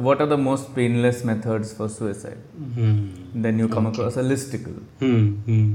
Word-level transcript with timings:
what 0.00 0.20
are 0.20 0.26
the 0.26 0.38
most 0.38 0.74
painless 0.74 1.24
methods 1.24 1.72
for 1.72 1.88
suicide? 1.88 2.38
Then 3.34 3.58
you 3.58 3.68
come 3.68 3.86
across 3.86 4.16
a 4.16 4.22
listicle. 4.22 4.82
Hmm. 4.98 5.26
hmm. 5.50 5.74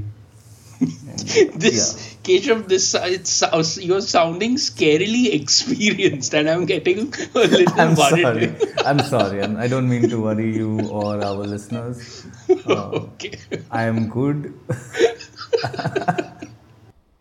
this 1.56 2.16
Keshav, 2.22 2.68
this 2.68 2.94
it's 2.94 3.42
uh, 3.42 3.64
you're 3.80 4.02
sounding 4.02 4.56
scarily 4.56 5.32
experienced, 5.32 6.34
and 6.34 6.50
I'm 6.50 6.66
getting 6.66 7.14
a 7.34 7.38
little 7.38 7.80
I'm 7.80 7.94
worried. 7.94 8.22
sorry. 8.22 8.54
I'm 8.84 8.98
sorry. 9.00 9.42
I'm, 9.42 9.56
I 9.56 9.68
don't 9.68 9.88
mean 9.88 10.08
to 10.10 10.20
worry 10.20 10.54
you 10.54 10.80
or 10.88 11.22
our 11.24 11.46
listeners. 11.54 12.26
Uh, 12.66 12.90
okay. 13.10 13.38
I 13.70 13.84
am 13.84 14.08
good. 14.08 14.52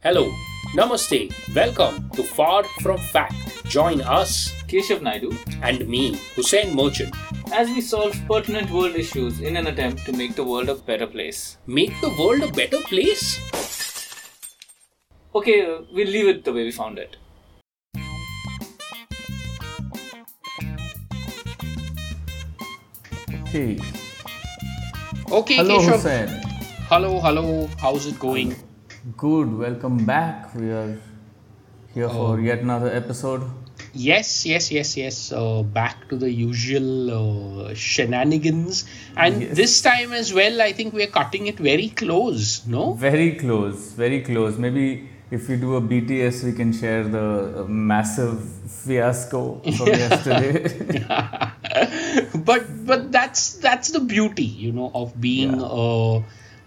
Hello, 0.04 0.32
Namaste, 0.78 1.32
welcome 1.55 2.10
to 2.12 2.21
Far 2.23 2.64
From 2.82 2.98
Fact. 2.98 3.36
Join 3.66 4.02
us 4.02 4.52
Keshav 4.68 5.02
Naidu 5.02 5.32
and 5.62 5.88
me, 5.88 6.16
Husein 6.36 6.73
Merchant. 6.73 7.16
as 7.54 7.70
we 7.70 7.82
solve 7.82 8.20
pertinent 8.28 8.70
world 8.71 8.96
issues 8.96 9.40
in 9.40 9.55
an 9.55 9.68
attempt 9.68 10.05
to 10.05 10.12
make 10.12 10.35
the 10.35 10.44
world 10.44 10.68
a 10.70 10.76
better 10.76 11.08
place. 11.08 11.58
Make 11.66 11.94
the 12.02 12.09
world 12.20 12.44
a 12.44 12.52
better 12.52 12.80
place? 12.90 13.40
Okay, 15.34 15.59
we'll 15.94 16.08
leave 16.18 16.27
it 16.27 16.44
the 16.44 16.52
way 16.54 16.63
we 16.66 16.72
found 16.72 16.98
it. 16.99 17.16
Okay. 23.48 23.80
Okay, 25.32 25.55
Hello, 25.55 25.80
Keshav. 25.80 25.99
Husein. 26.04 26.30
Hello, 26.90 27.20
hello. 27.20 27.68
How's 27.80 28.05
it 28.07 28.20
going? 28.20 28.55
Good. 29.14 29.54
Welcome 29.58 30.05
back. 30.05 30.55
We 30.55 30.72
are 30.72 30.98
here 31.94 32.09
Oh. 32.09 32.13
for 32.36 32.41
yet 32.41 32.59
another 32.62 32.90
episode. 32.91 33.44
Yes, 33.94 34.46
yes, 34.46 34.72
yes, 34.72 34.98
yes. 34.98 35.32
Uh, 35.32 35.63
back 35.63 36.09
to 36.09 36.16
the 36.18 36.30
usual 36.32 37.12
uh, 37.18 37.73
shenanigans, 37.73 38.86
and 39.16 39.41
Yes. 39.41 39.55
this 39.55 39.82
time 39.82 40.12
as 40.12 40.34
well, 40.34 40.62
I 40.62 40.72
think 40.73 40.94
we're 40.94 41.13
cutting 41.20 41.48
it 41.48 41.60
very 41.60 41.90
close. 41.90 42.66
No. 42.68 42.94
Very 42.94 43.32
close. 43.35 43.91
Very 43.94 44.21
close. 44.21 44.57
Maybe 44.57 45.07
if 45.32 45.48
we 45.49 45.57
do 45.57 45.76
a 45.76 45.82
BTS, 45.82 46.44
we 46.44 46.54
can 46.54 46.74
share 46.74 47.04
the 47.07 47.62
uh, 47.62 47.63
massive 47.68 48.41
fiasco 48.68 49.62
from 49.77 49.88
yesterday. 50.04 50.76
but 52.49 52.66
but 52.85 53.12
that's 53.12 53.54
that's 53.68 53.91
the 53.91 53.99
beauty 53.99 54.44
you 54.66 54.72
know 54.72 54.91
of 54.94 55.20
being 55.20 55.55
a, 55.62 56.24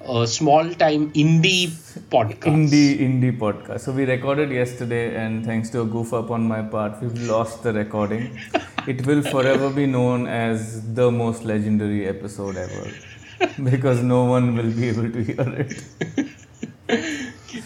a 0.06 0.26
small 0.26 0.68
time 0.74 1.10
indie 1.12 1.68
podcast 2.14 2.52
indie 2.52 2.98
indie 3.06 3.36
podcast. 3.36 3.80
So 3.80 3.92
we 3.92 4.04
recorded 4.04 4.50
yesterday, 4.50 5.16
and 5.16 5.44
thanks 5.44 5.70
to 5.70 5.80
a 5.82 5.84
goof 5.84 6.12
up 6.14 6.30
on 6.30 6.46
my 6.46 6.62
part, 6.62 7.00
we've 7.02 7.22
lost 7.28 7.62
the 7.62 7.72
recording. 7.72 8.38
it 8.86 9.04
will 9.06 9.22
forever 9.22 9.70
be 9.70 9.86
known 9.86 10.26
as 10.26 10.94
the 10.94 11.10
most 11.10 11.44
legendary 11.44 12.06
episode 12.06 12.56
ever, 12.56 12.90
because 13.70 14.02
no 14.02 14.24
one 14.24 14.56
will 14.56 14.70
be 14.72 14.88
able 14.88 15.10
to 15.10 15.22
hear 15.24 15.66
it. 15.66 16.28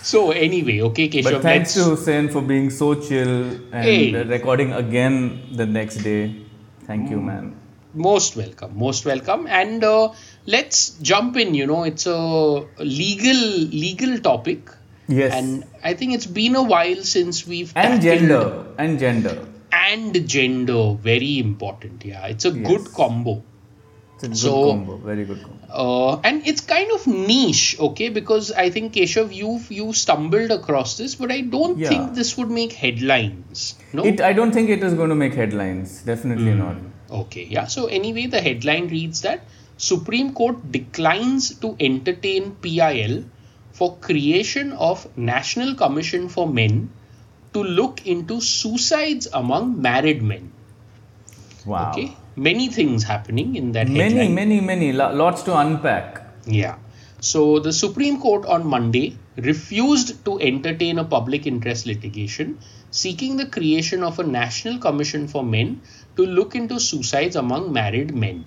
so 0.02 0.30
anyway 0.32 0.80
okay 0.80 1.08
Keshav, 1.08 1.32
But 1.32 1.42
thanks 1.42 1.74
to 1.74 1.80
Husein 1.80 2.32
for 2.32 2.42
being 2.42 2.70
so 2.70 2.94
chill 2.94 3.52
and 3.72 3.84
Hey. 3.84 4.24
recording 4.24 4.72
again 4.72 5.54
the 5.54 5.66
next 5.66 5.96
day. 5.98 6.42
Thank 6.86 7.10
you, 7.10 7.18
mm. 7.18 7.24
man. 7.24 7.61
Most 7.94 8.36
welcome 8.36 8.76
most 8.76 9.04
welcome 9.04 9.46
and 9.46 9.84
uh, 9.84 10.08
let's 10.46 10.90
jump 11.10 11.36
in 11.36 11.54
you 11.54 11.66
know 11.66 11.84
it's 11.84 12.06
a 12.06 12.20
legal 12.78 13.42
legal 13.86 14.18
topic 14.18 14.70
Yes. 15.08 15.32
and 15.34 15.64
i 15.84 15.92
think 15.94 16.14
it's 16.14 16.26
been 16.26 16.54
a 16.56 16.62
while 16.62 17.02
since 17.02 17.46
we've 17.46 17.72
and 17.76 18.00
gender 18.00 18.64
and 18.78 18.98
gender. 18.98 19.46
and 19.72 20.26
gender 20.28 20.94
very 20.94 21.38
important 21.38 22.04
yeah 22.04 22.26
it's 22.26 22.44
a 22.44 22.50
Yes. 22.50 22.66
good 22.70 22.92
combo 22.94 23.42
It's 24.24 24.44
a 24.44 24.48
good 24.48 24.64
combo. 24.70 24.96
Very 25.04 25.24
good 25.24 25.42
combo. 25.42 25.58
uh, 25.84 26.20
and 26.28 26.46
it's 26.46 26.60
kind 26.72 26.90
of 26.96 27.06
niche 27.08 27.76
okay 27.86 28.08
because 28.08 28.52
i 28.52 28.70
think 28.70 28.92
keshav 28.98 29.32
you've 29.40 29.70
you 29.78 29.92
stumbled 29.92 30.52
across 30.58 30.96
this 31.00 31.16
but 31.22 31.32
i 31.32 31.40
don't 31.56 31.78
Yeah. 31.84 31.88
think 31.92 32.14
this 32.20 32.30
would 32.38 32.50
make 32.60 32.72
headlines 32.84 33.74
no 33.92 34.04
It. 34.12 34.20
I 34.30 34.32
don't 34.32 34.52
think 34.58 34.70
it 34.70 34.82
is 34.90 34.94
going 34.94 35.10
to 35.10 35.20
make 35.26 35.34
headlines. 35.34 36.00
Definitely 36.14 36.52
Hmm. 36.52 36.58
not. 36.64 36.76
Okay 37.20 37.44
yeah 37.44 37.66
so 37.66 37.86
anyway 37.86 38.26
the 38.26 38.40
headline 38.40 38.88
reads 38.88 39.20
that 39.22 39.44
supreme 39.76 40.32
court 40.32 40.58
declines 40.72 41.54
to 41.64 41.76
entertain 41.80 42.54
pil 42.66 43.24
for 43.72 43.96
creation 44.08 44.72
of 44.72 45.04
national 45.16 45.74
commission 45.74 46.28
for 46.28 46.46
men 46.48 46.90
to 47.52 47.62
look 47.62 48.06
into 48.06 48.40
suicides 48.40 49.28
among 49.32 49.80
married 49.80 50.22
men 50.22 50.50
Wow. 51.66 51.90
okay 51.92 52.16
many 52.34 52.68
things 52.68 53.04
happening 53.04 53.54
in 53.56 53.72
that 53.72 53.88
Many, 53.88 54.14
headline. 54.14 54.34
many, 54.34 54.60
many. 54.60 54.92
Lo- 54.92 55.12
lots 55.14 55.42
to 55.42 55.56
unpack. 55.56 56.22
Yeah. 56.46 56.76
So 57.20 57.60
the 57.60 57.72
Supreme 57.72 58.18
Court 58.20 58.46
on 58.46 58.66
Monday 58.66 59.16
refused 59.36 60.24
to 60.24 60.38
entertain 60.40 60.98
a 60.98 61.04
public 61.04 61.46
interest 61.46 61.86
litigation 61.86 62.58
seeking 62.90 63.36
the 63.36 63.46
creation 63.46 64.02
of 64.02 64.18
a 64.18 64.26
national 64.26 64.78
commission 64.78 65.26
for 65.26 65.42
men 65.42 65.80
to 66.16 66.26
look 66.26 66.54
into 66.54 66.78
suicides 66.78 67.36
among 67.36 67.72
married 67.72 68.14
men. 68.14 68.44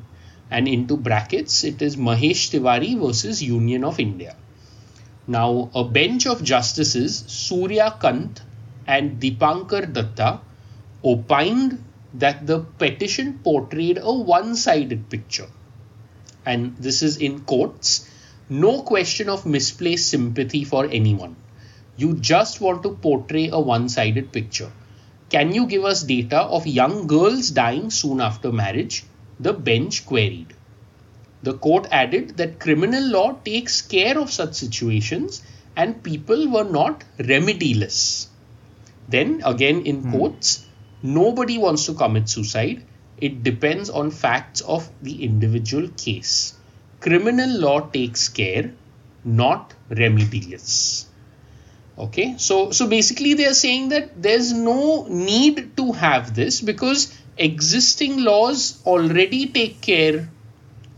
And 0.52 0.68
into 0.68 0.96
brackets, 0.96 1.64
it 1.64 1.82
is 1.82 1.96
Mahesh 1.96 2.52
Tiwari 2.52 3.00
versus 3.00 3.42
Union 3.42 3.84
of 3.84 4.00
India. 4.00 4.36
Now, 5.28 5.72
a 5.74 5.84
bench 5.84 6.28
of 6.28 6.44
justices, 6.44 7.24
Surya 7.28 7.98
Kant 8.00 8.42
and 8.86 9.20
Dipankar 9.20 9.92
Datta, 9.92 10.42
opined 11.04 11.84
that 12.14 12.46
the 12.46 12.60
petition 12.60 13.40
portrayed 13.44 13.98
a 14.02 14.14
one 14.14 14.56
sided 14.56 15.10
picture 15.10 15.48
and 16.46 16.78
this 16.78 17.02
is 17.02 17.18
in 17.18 17.40
quotes 17.42 18.10
no 18.50 18.84
question 18.84 19.30
of 19.30 19.46
misplaced 19.46 20.10
sympathy 20.10 20.64
for 20.64 20.86
anyone. 20.86 21.36
You 21.98 22.14
just 22.16 22.62
want 22.62 22.84
to 22.84 22.92
portray 22.92 23.50
a 23.50 23.60
one 23.60 23.90
sided 23.90 24.32
picture. 24.32 24.72
Can 25.30 25.54
you 25.54 25.66
give 25.66 25.84
us 25.84 26.04
data 26.04 26.42
of 26.42 26.68
young 26.68 27.08
girls 27.08 27.50
dying 27.50 27.90
soon 27.90 28.22
after 28.22 28.52
marriage? 28.52 29.04
The 29.40 29.54
bench 29.54 30.06
queried. 30.06 30.54
The 31.42 31.54
court 31.54 31.88
added 31.92 32.38
that 32.38 32.60
criminal 32.60 33.04
law 33.04 33.34
takes 33.46 33.82
care 33.82 34.20
of 34.20 34.32
such 34.32 34.56
situations 34.56 35.42
and 35.76 36.04
people 36.04 36.50
were 36.50 36.64
not 36.64 37.04
remediless. 37.18 38.28
Then, 39.08 39.42
again 39.46 39.86
in 39.86 40.02
hmm. 40.02 40.12
quotes, 40.12 40.66
nobody 41.04 41.58
wants 41.58 41.86
to 41.86 41.94
commit 41.94 42.30
suicide. 42.30 42.84
It 43.18 43.44
depends 43.44 43.90
on 43.90 44.12
facts 44.12 44.62
of 44.62 44.90
the 45.02 45.24
individual 45.24 45.90
case. 45.90 46.55
Criminal 47.08 47.60
law 47.66 47.80
takes 47.98 48.30
care, 48.30 48.72
not 49.24 49.74
remedilous. 49.90 51.06
Okay, 52.06 52.36
so 52.38 52.72
so 52.72 52.88
basically 52.88 53.36
they 53.36 53.46
are 53.46 53.60
saying 53.66 53.90
that 53.90 54.22
there's 54.22 54.52
no 54.52 55.08
need 55.08 55.78
to 55.78 55.92
have 55.94 56.34
this 56.36 56.62
because 56.70 57.04
existing 57.38 58.24
laws 58.24 58.82
already 58.86 59.46
take 59.48 59.82
care 59.82 60.28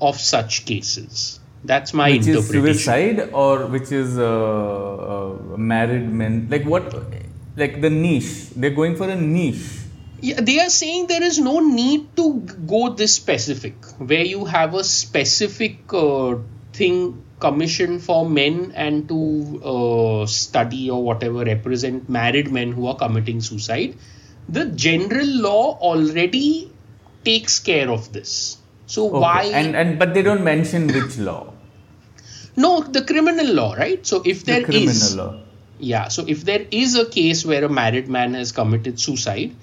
of 0.01 0.19
such 0.19 0.65
cases. 0.65 1.39
That's 1.63 1.93
my 1.93 2.11
Which 2.11 2.27
is 2.27 2.47
suicide 2.47 3.29
or 3.33 3.65
which 3.65 3.91
is 3.91 4.17
uh, 4.17 4.23
uh, 4.23 5.57
married 5.57 6.09
men? 6.11 6.47
Like 6.49 6.65
what? 6.65 6.93
Like 7.55 7.81
the 7.81 7.89
niche. 7.89 8.49
They're 8.55 8.77
going 8.81 8.95
for 8.95 9.09
a 9.09 9.15
niche. 9.15 9.65
Yeah, 10.19 10.41
they 10.41 10.59
are 10.59 10.69
saying 10.69 11.07
there 11.07 11.23
is 11.23 11.37
no 11.39 11.59
need 11.59 12.15
to 12.17 12.39
go 12.65 12.89
this 12.93 13.13
specific, 13.13 13.75
where 13.99 14.23
you 14.25 14.45
have 14.45 14.73
a 14.73 14.83
specific 14.83 15.93
uh, 15.93 16.37
thing 16.73 17.23
commissioned 17.39 18.01
for 18.01 18.27
men 18.27 18.71
and 18.75 19.07
to 19.09 19.61
uh, 19.63 20.25
study 20.25 20.89
or 20.89 21.03
whatever 21.03 21.43
represent 21.45 22.09
married 22.09 22.51
men 22.51 22.71
who 22.71 22.87
are 22.87 22.95
committing 22.95 23.41
suicide. 23.41 23.95
The 24.49 24.65
general 24.65 25.27
law 25.27 25.77
already 25.79 26.71
takes 27.23 27.59
care 27.59 27.89
of 27.91 28.11
this. 28.11 28.57
So 28.87 29.07
Okay. 29.09 29.19
why? 29.19 29.43
And 29.53 29.75
and 29.75 29.99
but 29.99 30.13
they 30.15 30.23
don't 30.23 30.43
mention 30.43 30.91
which 30.93 31.17
law. 31.19 31.53
no, 32.55 32.81
the 32.81 33.03
criminal 33.03 33.53
law, 33.53 33.73
right? 33.73 34.05
So 34.05 34.21
if 34.25 34.43
The 34.45 34.53
there 34.53 34.63
criminal 34.63 34.89
is, 34.89 35.15
law. 35.15 35.35
yeah, 35.79 36.07
so 36.07 36.25
if 36.27 36.43
there 36.45 36.65
is 36.71 36.95
a 36.95 37.05
case 37.05 37.45
where 37.45 37.63
a 37.65 37.69
married 37.69 38.07
man 38.09 38.33
has 38.33 38.51
committed 38.51 38.99
suicide, 38.99 39.55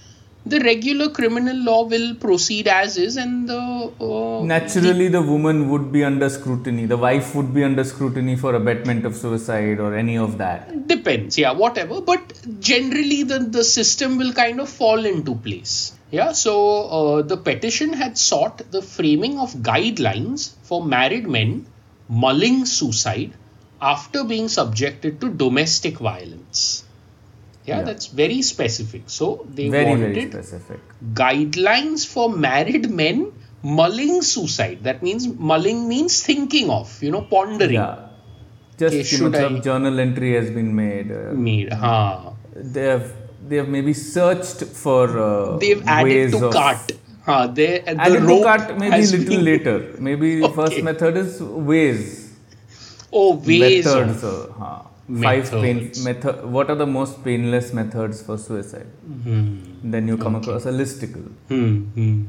the 0.46 0.60
regular 0.60 1.08
criminal 1.08 1.56
law 1.56 1.84
will 1.84 2.14
proceed 2.14 2.68
as 2.68 2.98
is, 2.98 3.16
and 3.16 3.48
the 3.48 3.56
uh, 4.00 4.44
Naturally, 4.44 5.08
the 5.08 5.22
woman 5.22 5.68
would 5.70 5.90
be 5.90 6.04
under 6.04 6.28
scrutiny. 6.28 6.84
The 6.86 6.96
wife 6.98 7.34
would 7.34 7.54
be 7.54 7.64
under 7.64 7.82
scrutiny 7.82 8.36
for 8.36 8.54
abetment 8.54 9.06
of 9.06 9.16
suicide 9.16 9.80
or 9.80 9.94
any 9.94 10.18
of 10.18 10.38
that. 10.38 10.86
depends, 10.86 11.38
yeah, 11.38 11.52
whatever. 11.52 12.00
But 12.00 12.32
generally, 12.60 13.22
the 13.22 13.38
the 13.38 13.64
system 13.64 14.18
will 14.18 14.32
kind 14.32 14.60
of 14.60 14.68
fall 14.68 15.04
into 15.04 15.34
place. 15.34 15.92
Yeah, 16.10 16.32
so 16.32 16.52
uh, 16.98 17.22
the 17.22 17.36
petition 17.36 17.92
had 17.92 18.18
sought 18.18 18.70
the 18.70 18.82
framing 18.82 19.38
of 19.38 19.54
guidelines 19.54 20.52
for 20.62 20.84
married 20.84 21.26
men 21.26 21.66
mulling 22.08 22.66
suicide 22.66 23.32
after 23.80 24.24
being 24.24 24.48
subjected 24.48 25.20
to 25.20 25.30
domestic 25.30 25.98
violence 25.98 26.83
yeah, 27.64 27.78
yeah, 27.78 27.82
that's 27.82 28.06
very 28.06 28.42
specific. 28.42 29.02
So 29.06 29.46
they 29.48 29.68
very, 29.68 29.90
wanted 29.90 30.32
very 30.32 30.80
guidelines 31.12 32.06
for 32.06 32.28
married 32.30 32.90
men 32.90 33.32
mulling 33.62 34.22
suicide. 34.22 34.84
That 34.84 35.02
means 35.02 35.26
mulling 35.26 35.88
means 35.88 36.22
thinking 36.22 36.70
of, 36.70 37.02
you 37.02 37.10
know, 37.10 37.22
pondering. 37.22 37.72
Yeah. 37.72 38.08
Just 38.78 38.94
okay, 38.94 39.02
should 39.04 39.34
I... 39.34 39.58
journal 39.60 40.00
entry 40.00 40.34
has 40.34 40.50
been 40.50 40.74
made. 40.74 41.10
Uh, 41.10 41.32
made. 41.32 41.72
ha. 41.72 42.32
They 42.54 42.82
have 42.82 43.12
they 43.48 43.56
have 43.56 43.68
maybe 43.68 43.94
searched 43.94 44.64
for. 44.64 45.18
Uh, 45.18 45.56
They've 45.58 45.86
added 45.86 46.32
to 46.32 46.46
of... 46.46 46.52
cart. 46.52 46.92
Huh, 47.24 47.46
they, 47.46 47.78
the 47.78 48.00
added 48.00 48.26
to 48.26 48.42
cart 48.42 48.78
maybe 48.78 48.96
a 48.96 48.98
little 48.98 49.24
been... 49.24 49.44
later. 49.44 49.94
Maybe 49.98 50.42
okay. 50.42 50.54
first 50.54 50.82
method 50.82 51.16
is 51.16 51.40
ways. 51.40 52.36
Oh, 53.12 53.36
ways. 53.36 53.86
Methods. 53.86 54.24
Of... 54.24 54.60
Uh, 54.60 54.82
Five 55.06 55.50
pain 55.50 55.76
Methods. 55.76 56.04
method. 56.04 56.44
What 56.46 56.70
are 56.70 56.76
the 56.76 56.86
most 56.86 57.22
painless 57.24 57.72
methods 57.74 58.22
for 58.22 58.38
suicide? 58.38 58.86
Then 59.24 60.08
you 60.08 60.16
come 60.16 60.34
across 60.36 60.64
a 60.64 60.72
listicle. 60.72 61.28
Hmm. 61.48 61.82
hmm. 61.98 62.24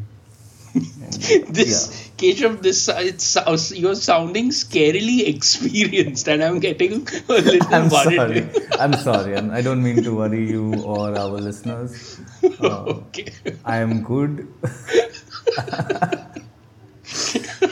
this 0.75 2.09
Keshav, 2.17 2.61
this 2.61 2.89
it's 2.89 3.71
you're 3.71 3.95
sounding 3.95 4.49
scarily 4.49 5.25
experienced, 5.33 6.27
and 6.27 6.43
I'm 6.43 6.59
getting 6.59 7.07
a 7.29 7.33
little 7.33 7.73
I'm 7.73 7.87
worried. 7.89 8.17
sorry. 8.17 8.67
I'm 8.79 8.93
sorry. 8.93 9.37
I'm, 9.37 9.51
I 9.51 9.61
don't 9.61 9.81
mean 9.81 10.03
to 10.03 10.13
worry 10.13 10.45
you 10.49 10.73
or 10.83 11.17
our 11.17 11.39
listeners. 11.39 12.19
Uh, 12.59 12.83
okay. 13.07 13.27
I 13.63 13.77
am 13.77 14.03
good. 14.03 14.49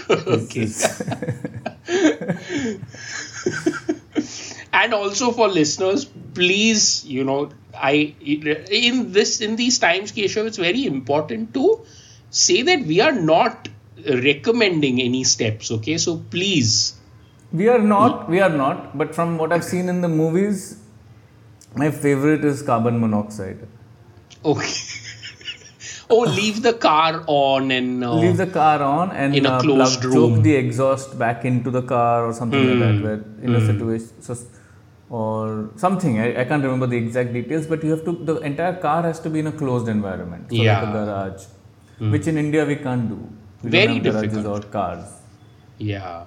okay. 0.10 0.66
This 0.66 0.86
is- 0.86 1.04
and 4.84 4.94
also 5.00 5.32
for 5.40 5.48
listeners 5.58 6.06
please 6.40 6.86
you 7.16 7.24
know 7.30 7.38
i 7.92 7.94
in 8.80 9.12
this 9.18 9.34
in 9.48 9.56
these 9.62 9.78
times 9.84 10.12
keshav 10.20 10.50
it's 10.52 10.62
very 10.66 10.84
important 10.94 11.54
to 11.60 11.66
say 12.44 12.62
that 12.72 12.86
we 12.94 13.00
are 13.08 13.14
not 13.34 13.70
recommending 14.28 15.02
any 15.02 15.24
steps 15.36 15.72
okay 15.78 15.98
so 15.98 16.18
please 16.36 16.76
we 17.60 17.68
are 17.70 17.78
not. 17.80 18.28
We 18.28 18.40
are 18.40 18.50
not. 18.50 18.98
But 18.98 19.14
from 19.14 19.38
what 19.38 19.52
I've 19.54 19.64
seen 19.64 19.88
in 19.88 20.02
the 20.02 20.08
movies, 20.08 20.80
my 21.76 21.92
favorite 21.92 22.44
is 22.44 22.64
carbon 22.70 23.00
monoxide. 23.04 23.60
okay 24.52 24.72
oh 26.16 26.22
leave 26.38 26.58
the 26.64 26.74
car 26.86 27.24
on 27.28 27.70
and 27.76 28.04
uh, 28.04 28.16
Leave 28.24 28.38
the 28.38 28.48
car 28.56 28.82
on 28.88 29.12
and 29.12 29.36
in 29.36 29.46
a 29.46 29.52
uh, 29.52 29.62
closed 29.62 30.02
plug, 30.02 30.14
room. 30.14 30.34
choke 30.36 30.44
the 30.48 30.56
exhaust 30.56 31.18
back 31.20 31.46
into 31.46 31.72
the 31.78 31.82
car 31.94 32.26
or 32.26 32.34
something 32.34 32.66
like 32.70 32.76
Hmm. 32.80 33.04
that. 33.04 33.04
Where 33.06 33.46
in 33.50 33.56
a 33.56 33.62
situation 33.66 34.10
so, 34.30 34.36
or 35.20 35.70
something. 35.84 36.20
I, 36.26 36.28
I 36.42 36.44
can't 36.52 36.64
remember 36.68 36.88
the 36.94 36.98
exact 36.98 37.34
details, 37.34 37.66
but 37.74 37.84
you 37.84 37.92
have 37.96 38.04
to. 38.06 38.14
The 38.32 38.36
entire 38.52 38.76
car 38.86 39.02
has 39.10 39.20
to 39.26 39.30
be 39.36 39.40
in 39.46 39.48
a 39.48 39.56
closed 39.64 39.88
environment, 39.98 40.46
so 40.52 40.58
like 40.58 40.66
Yeah. 40.70 40.82
Hmm. 40.86 40.90
a 40.90 41.06
garage, 41.06 41.44
which 42.16 42.28
in 42.34 42.38
India 42.46 42.66
we 42.72 42.78
can't 42.88 43.10
do. 43.14 43.20
We 43.64 43.70
Very 43.78 43.88
don't 43.88 44.06
have 44.06 44.14
garages 44.16 44.38
difficult. 44.38 44.66
or 44.66 44.72
cars. 44.78 45.06
yeah 45.78 46.26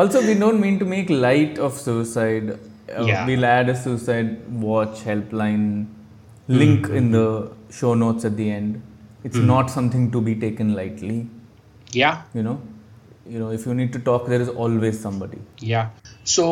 Also, 0.00 0.20
we 0.28 0.34
don't 0.42 0.60
mean 0.62 0.78
to 0.80 0.86
make 0.92 1.10
light 1.26 1.58
of 1.66 1.74
suicide. 1.82 2.48
Uh, 2.54 3.04
Yeah. 3.10 3.26
We'll 3.28 3.44
add 3.50 3.68
a 3.74 3.76
suicide 3.84 4.30
watch 4.64 5.02
helpline 5.10 5.64
link 6.62 6.88
in 7.00 7.10
the 7.16 7.26
show 7.78 7.92
notes 8.02 8.26
at 8.30 8.36
the 8.40 8.48
end. 8.56 8.82
It's 9.28 9.40
not 9.52 9.70
something 9.76 10.04
to 10.16 10.20
be 10.30 10.34
taken 10.46 10.74
lightly. 10.80 11.18
yeah 12.00 12.16
You 12.38 12.42
know, 12.48 12.56
you 13.34 13.38
know, 13.42 13.50
if 13.58 13.64
you 13.68 13.74
need 13.80 13.92
to 13.96 14.00
talk, 14.10 14.26
there 14.32 14.42
is 14.46 14.50
always 14.64 15.00
somebody. 15.06 15.38
Yeah. 15.72 15.88
So, 16.36 16.46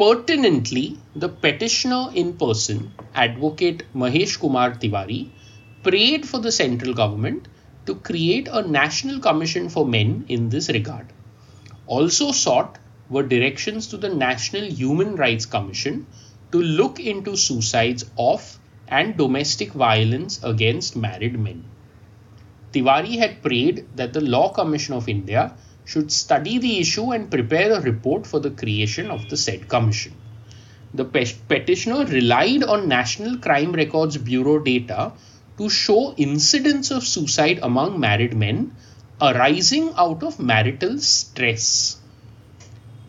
pertinently, 0.00 0.96
the 1.14 1.28
petitioner 1.28 2.08
in 2.14 2.32
person, 2.32 2.90
Advocate 3.14 3.82
Mahesh 3.94 4.40
Kumar 4.40 4.70
Tiwari, 4.70 5.28
prayed 5.82 6.26
for 6.26 6.38
the 6.38 6.50
central 6.50 6.94
government 6.94 7.48
to 7.84 7.94
create 7.96 8.48
a 8.50 8.62
national 8.66 9.20
commission 9.20 9.68
for 9.68 9.84
men 9.86 10.24
in 10.28 10.48
this 10.48 10.70
regard. 10.70 11.06
Also 11.86 12.32
sought 12.32 12.78
were 13.10 13.22
directions 13.22 13.88
to 13.88 13.98
the 13.98 14.08
National 14.08 14.64
Human 14.64 15.16
Rights 15.16 15.44
Commission 15.44 16.06
to 16.50 16.62
look 16.62 16.98
into 16.98 17.36
suicides 17.36 18.06
of 18.16 18.58
and 18.88 19.18
domestic 19.18 19.72
violence 19.72 20.40
against 20.42 20.96
married 20.96 21.38
men. 21.38 21.62
Tiwari 22.72 23.18
had 23.18 23.42
prayed 23.42 23.86
that 23.96 24.14
the 24.14 24.22
Law 24.22 24.48
Commission 24.50 24.94
of 24.94 25.10
India 25.10 25.54
should 25.84 26.12
study 26.12 26.58
the 26.58 26.78
issue 26.78 27.12
and 27.12 27.30
prepare 27.30 27.72
a 27.72 27.80
report 27.80 28.26
for 28.26 28.40
the 28.40 28.50
creation 28.50 29.10
of 29.10 29.28
the 29.28 29.36
said 29.36 29.68
commission. 29.68 30.12
The 30.92 31.04
pe- 31.04 31.36
petitioner 31.48 32.04
relied 32.04 32.64
on 32.64 32.88
National 32.88 33.38
Crime 33.38 33.72
Records 33.72 34.16
Bureau 34.16 34.58
data 34.58 35.12
to 35.58 35.68
show 35.68 36.14
incidents 36.16 36.90
of 36.90 37.06
suicide 37.06 37.60
among 37.62 38.00
married 38.00 38.36
men 38.36 38.74
arising 39.20 39.92
out 39.96 40.22
of 40.22 40.40
marital 40.40 40.98
stress. 40.98 41.98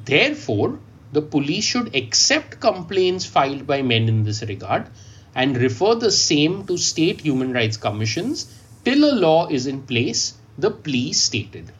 Therefore, 0.06 0.80
the 1.14 1.22
police 1.22 1.64
should 1.64 1.96
accept 1.96 2.60
complaints 2.60 3.26
filed 3.26 3.66
by 3.68 3.82
men 3.82 4.08
in 4.08 4.24
this 4.24 4.42
regard 4.44 4.88
and 5.34 5.58
refer 5.58 5.96
the 5.96 6.12
same 6.12 6.66
to 6.68 6.78
state 6.78 7.22
human 7.22 7.54
rights 7.54 7.78
commissions 7.78 8.54
till 8.84 9.10
a 9.10 9.16
law 9.16 9.48
is 9.48 9.68
in 9.68 9.82
place, 9.84 10.34
the 10.58 10.72
plea 10.72 11.14
stated. 11.14 11.72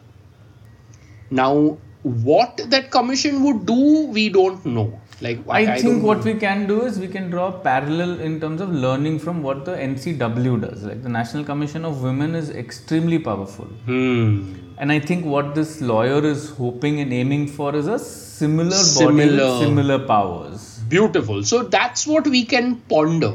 Now, 1.32 1.78
what 2.02 2.60
that 2.68 2.90
commission 2.90 3.42
would 3.44 3.64
do, 3.66 4.06
we 4.18 4.28
don't 4.28 4.64
know. 4.66 5.00
Like, 5.20 5.38
I, 5.48 5.64
don't 5.64 5.78
think 5.82 6.02
what 6.02 6.18
know. 6.24 6.32
we 6.32 6.38
can 6.38 6.66
do 6.66 6.82
is 6.82 6.98
we 6.98 7.06
can 7.08 7.30
draw 7.30 7.46
a 7.48 7.58
parallel 7.66 8.18
in 8.20 8.40
terms 8.40 8.60
of 8.60 8.70
learning 8.84 9.20
from 9.20 9.42
what 9.42 9.64
the 9.64 9.72
NCW 9.72 10.60
does. 10.60 10.82
Like 10.82 11.02
the 11.04 11.08
National 11.08 11.44
Commission 11.44 11.84
of 11.84 12.02
Women 12.02 12.34
is 12.34 12.50
extremely 12.50 13.20
powerful. 13.20 13.66
Hmm. 13.90 14.54
And 14.78 14.90
I 14.90 14.98
think 14.98 15.24
what 15.24 15.54
this 15.54 15.80
lawyer 15.80 16.24
is 16.24 16.50
hoping 16.50 16.98
and 17.00 17.12
aiming 17.12 17.46
for 17.46 17.74
is 17.76 17.86
a 17.86 17.98
similar, 18.00 18.70
body 18.70 18.82
Similar. 18.82 19.50
with 19.52 19.60
similar 19.68 19.98
powers. 20.08 20.80
Beautiful. 20.88 21.44
So 21.44 21.62
that's 21.62 22.04
what 22.06 22.26
we 22.26 22.44
can 22.44 22.76
ponder. 22.94 23.34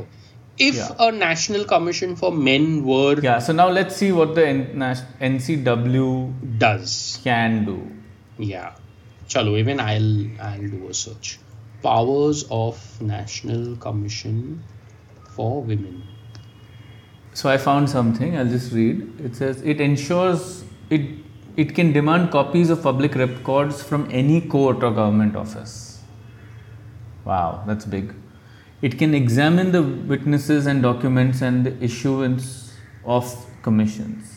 If 0.60 0.76
Yeah. 0.76 0.90
a 1.08 1.12
national 1.12 1.64
commission 1.66 2.16
for 2.18 2.32
men 2.34 2.84
were 2.84 3.16
Yeah, 3.22 3.40
so 3.40 3.54
now 3.54 3.70
let's 3.70 3.96
see 3.96 4.12
what 4.12 4.34
the 4.36 4.46
N- 4.48 4.84
NCW 5.22 6.34
does. 6.58 7.07
Can 7.28 7.66
do. 7.66 7.78
Yeah. 8.38 8.76
Chalo, 9.28 9.58
even 9.60 9.80
I'll 9.80 10.12
I'll 10.50 10.68
do 10.76 10.88
a 10.90 10.94
search. 10.94 11.40
Powers 11.84 12.46
of 12.50 12.84
National 13.02 13.76
Commission 13.88 14.64
for 15.36 15.62
Women. 15.62 16.04
So 17.34 17.50
I 17.50 17.58
found 17.58 17.90
something, 17.90 18.38
I'll 18.38 18.54
just 18.54 18.72
read. 18.74 19.22
It 19.24 19.36
says 19.36 19.62
it 19.74 19.82
ensures 19.88 20.64
it 20.90 21.10
it 21.66 21.74
can 21.76 21.92
demand 21.92 22.32
copies 22.32 22.70
of 22.70 22.82
public 22.84 23.16
records 23.16 23.84
from 23.84 24.08
any 24.12 24.40
court 24.56 24.84
or 24.84 24.92
government 24.92 25.36
office. 25.36 25.76
Wow, 27.26 27.64
that's 27.68 27.86
big. 27.86 28.14
It 28.82 28.98
can 29.00 29.14
examine 29.14 29.72
the 29.72 29.82
witnesses 29.84 30.68
and 30.68 30.84
documents 30.84 31.42
and 31.42 31.66
the 31.66 31.84
issuance 31.84 32.74
of 33.06 33.32
commissions. 33.64 34.37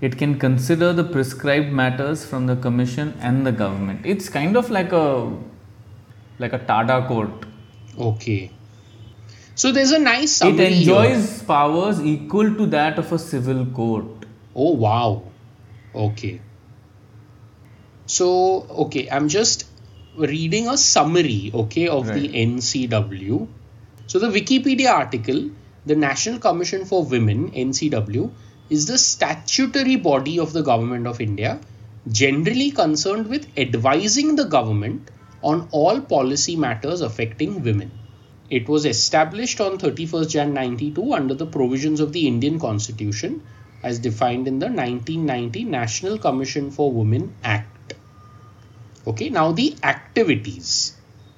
It 0.00 0.16
can 0.16 0.38
consider 0.38 0.92
the 0.92 1.04
prescribed 1.04 1.72
matters 1.72 2.24
from 2.24 2.46
the 2.46 2.56
commission 2.56 3.14
and 3.20 3.46
the 3.46 3.52
government. 3.52 4.00
It's 4.04 4.28
kind 4.28 4.56
of 4.56 4.70
like 4.70 4.92
a 4.92 5.30
like 6.38 6.54
a 6.54 6.58
Tada 6.58 7.06
court. 7.06 7.44
Okay. 7.98 8.50
So 9.54 9.72
there's 9.72 9.92
a 9.92 9.98
nice 9.98 10.36
It 10.36 10.36
summary. 10.36 10.70
here. 10.72 10.94
enjoys 10.94 11.42
powers 11.42 12.00
equal 12.00 12.54
to 12.54 12.66
that 12.66 12.98
of 12.98 13.12
a 13.12 13.18
civil 13.18 13.66
court. 13.66 14.24
Oh 14.54 14.72
wow. 14.72 15.22
Okay. 15.94 16.40
So 18.06 18.66
okay, 18.86 19.08
I'm 19.10 19.28
just 19.28 19.66
reading 20.16 20.68
a 20.68 20.76
summary, 20.76 21.50
okay, 21.54 21.88
of 21.88 22.06
the 22.06 22.28
NCW. 22.28 23.46
So 24.06 24.18
the 24.18 24.28
Wikipedia 24.28 24.90
article, 24.90 25.50
the 25.86 25.94
National 25.94 26.38
Commission 26.38 26.84
for 26.84 27.04
Women, 27.04 27.50
NCW, 27.52 28.30
is 28.70 28.86
the 28.86 28.96
statutory 28.96 29.96
body 29.96 30.38
of 30.38 30.52
the 30.52 30.62
government 30.62 31.06
of 31.06 31.20
India, 31.20 31.60
generally 32.10 32.70
concerned 32.70 33.26
with 33.26 33.46
advising 33.58 34.36
the 34.36 34.44
government 34.44 35.10
on 35.42 35.68
all 35.72 36.00
policy 36.00 36.56
matters 36.56 37.00
affecting 37.00 37.62
women. 37.62 37.90
It 38.48 38.68
was 38.68 38.86
established 38.86 39.60
on 39.60 39.78
31st 39.78 40.30
Jan 40.30 40.54
92 40.54 41.12
under 41.12 41.34
the 41.34 41.46
provisions 41.46 42.00
of 42.00 42.12
the 42.12 42.26
Indian 42.26 42.58
Constitution 42.58 43.42
as 43.82 43.98
defined 43.98 44.46
in 44.46 44.58
the 44.58 44.66
1990 44.66 45.64
National 45.64 46.18
Commission 46.18 46.70
for 46.70 46.92
Women 46.92 47.34
Act. 47.42 47.94
Okay, 49.06 49.30
now 49.30 49.52
the 49.52 49.76
activities. 49.82 50.96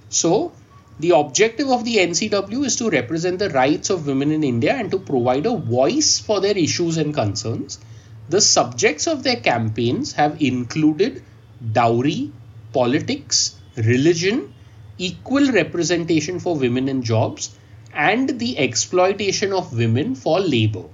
So, 0.08 0.52
the 1.00 1.10
objective 1.10 1.68
of 1.68 1.84
the 1.84 1.96
NCW 1.96 2.64
is 2.64 2.76
to 2.76 2.90
represent 2.90 3.38
the 3.38 3.50
rights 3.50 3.90
of 3.90 4.06
women 4.06 4.30
in 4.30 4.44
India 4.44 4.74
and 4.74 4.90
to 4.90 4.98
provide 4.98 5.46
a 5.46 5.56
voice 5.56 6.18
for 6.18 6.40
their 6.40 6.56
issues 6.56 6.96
and 6.96 7.14
concerns. 7.14 7.78
The 8.28 8.40
subjects 8.40 9.06
of 9.06 9.22
their 9.22 9.36
campaigns 9.36 10.12
have 10.12 10.40
included 10.40 11.22
dowry, 11.72 12.32
politics, 12.72 13.56
religion, 13.76 14.54
equal 14.98 15.50
representation 15.50 16.38
for 16.38 16.56
women 16.56 16.88
in 16.88 17.02
jobs, 17.02 17.56
and 17.92 18.38
the 18.38 18.58
exploitation 18.58 19.52
of 19.52 19.76
women 19.76 20.14
for 20.14 20.40
labor. 20.40 20.84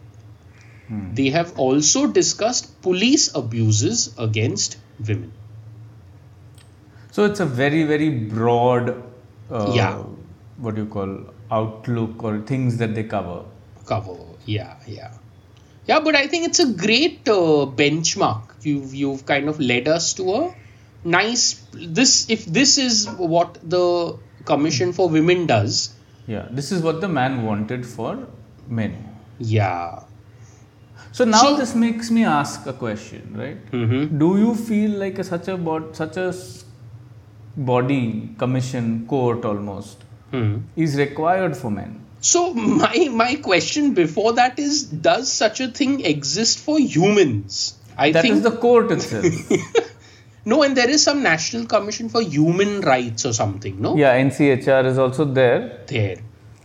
Hmm. 0.88 1.12
they 1.14 1.28
have 1.28 1.58
also 1.58 2.06
discussed 2.06 2.80
police 2.80 3.30
abuses 3.34 4.14
against 4.16 4.78
women. 5.06 5.32
So 7.10 7.26
it's 7.26 7.40
a 7.40 7.46
very, 7.46 7.84
very 7.84 8.08
broad, 8.08 8.94
uh, 9.50 9.72
Yeah. 9.74 10.02
what 10.58 10.74
do 10.74 10.82
you 10.82 10.88
call, 10.88 11.12
outlook 11.50 12.22
or 12.24 12.40
things 12.40 12.76
that 12.78 12.94
they 12.94 13.04
cover. 13.04 13.44
Cover, 13.86 14.16
yeah, 14.44 14.76
yeah, 14.86 15.12
yeah. 15.86 16.00
But 16.00 16.14
I 16.16 16.26
think 16.26 16.46
it's 16.48 16.58
a 16.60 16.66
great 16.72 17.28
uh, 17.28 17.66
benchmark. 17.82 18.42
You've 18.62 18.94
you've 18.94 19.24
kind 19.26 19.48
of 19.48 19.60
led 19.60 19.88
us 19.88 20.12
to 20.14 20.32
a 20.34 20.54
nice 21.04 21.44
this. 22.00 22.28
If 22.28 22.44
this 22.46 22.76
is 22.78 23.08
what 23.34 23.58
the 23.62 24.18
Commission 24.44 24.92
for 24.92 25.08
Women 25.08 25.46
does, 25.46 25.94
Yeah, 26.26 26.46
this 26.50 26.70
is 26.72 26.82
what 26.82 27.00
the 27.00 27.08
man 27.08 27.42
wanted 27.44 27.86
for 27.86 28.26
men. 28.68 28.96
yeah. 29.38 30.02
So 31.12 31.24
now 31.24 31.38
So- 31.42 31.56
this 31.56 31.74
makes 31.74 32.10
me 32.10 32.24
ask 32.24 32.66
a 32.66 32.72
question, 32.72 33.34
right? 33.42 33.70
Mm-hmm. 33.72 34.18
Do 34.18 34.26
you 34.38 34.54
feel 34.54 34.98
like 35.02 35.18
a, 35.18 35.24
such 35.24 35.48
a 35.48 35.56
such 36.00 36.16
a 36.18 36.26
body, 37.58 38.30
commission, 38.38 39.06
court 39.06 39.44
almost 39.44 40.04
Hmm. 40.30 40.56
is 40.76 40.96
required 40.96 41.56
for 41.56 41.70
men? 41.70 41.92
So 42.20 42.52
my 42.54 43.08
my 43.10 43.34
question 43.36 43.94
before 43.94 44.32
that 44.34 44.58
is: 44.58 44.82
Does 45.08 45.32
such 45.32 45.60
a 45.60 45.68
thing 45.68 46.00
exist 46.04 46.58
for 46.60 46.78
humans? 46.78 47.74
I 47.96 48.12
That 48.12 48.22
think 48.22 48.34
is 48.36 48.42
the 48.42 48.52
court 48.64 48.90
itself. 48.92 49.24
no, 50.44 50.62
and 50.62 50.76
there 50.76 50.88
is 50.96 51.02
some 51.02 51.22
National 51.22 51.66
Commission 51.66 52.08
for 52.08 52.22
Human 52.22 52.80
Rights 52.80 53.26
or 53.26 53.32
something. 53.32 53.80
No, 53.80 53.96
yeah, 53.96 54.16
NCHR 54.22 54.84
is 54.86 54.98
also 54.98 55.24
there. 55.24 55.80
there. 55.86 56.18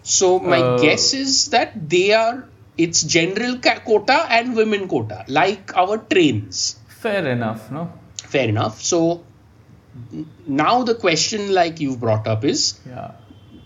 So 0.04 0.40
my 0.40 0.60
Uh, 0.60 0.78
guess 0.82 1.14
is 1.14 1.48
that 1.50 1.90
they 1.90 2.14
are 2.14 2.44
it's 2.78 3.04
general 3.04 3.58
quota 3.86 4.26
and 4.30 4.56
women 4.56 4.88
quota, 4.88 5.24
like 5.28 5.76
our 5.78 5.98
trains. 6.14 6.76
Fair 7.04 7.28
enough, 7.28 7.70
no? 7.72 7.92
Fair 8.36 8.48
enough. 8.50 8.82
So 8.82 9.22
now 10.48 10.84
the 10.84 10.96
question 10.96 11.54
like 11.54 11.80
you've 11.80 12.00
brought 12.00 12.28
up 12.28 12.44
is 12.44 12.80
yeah. 12.88 13.12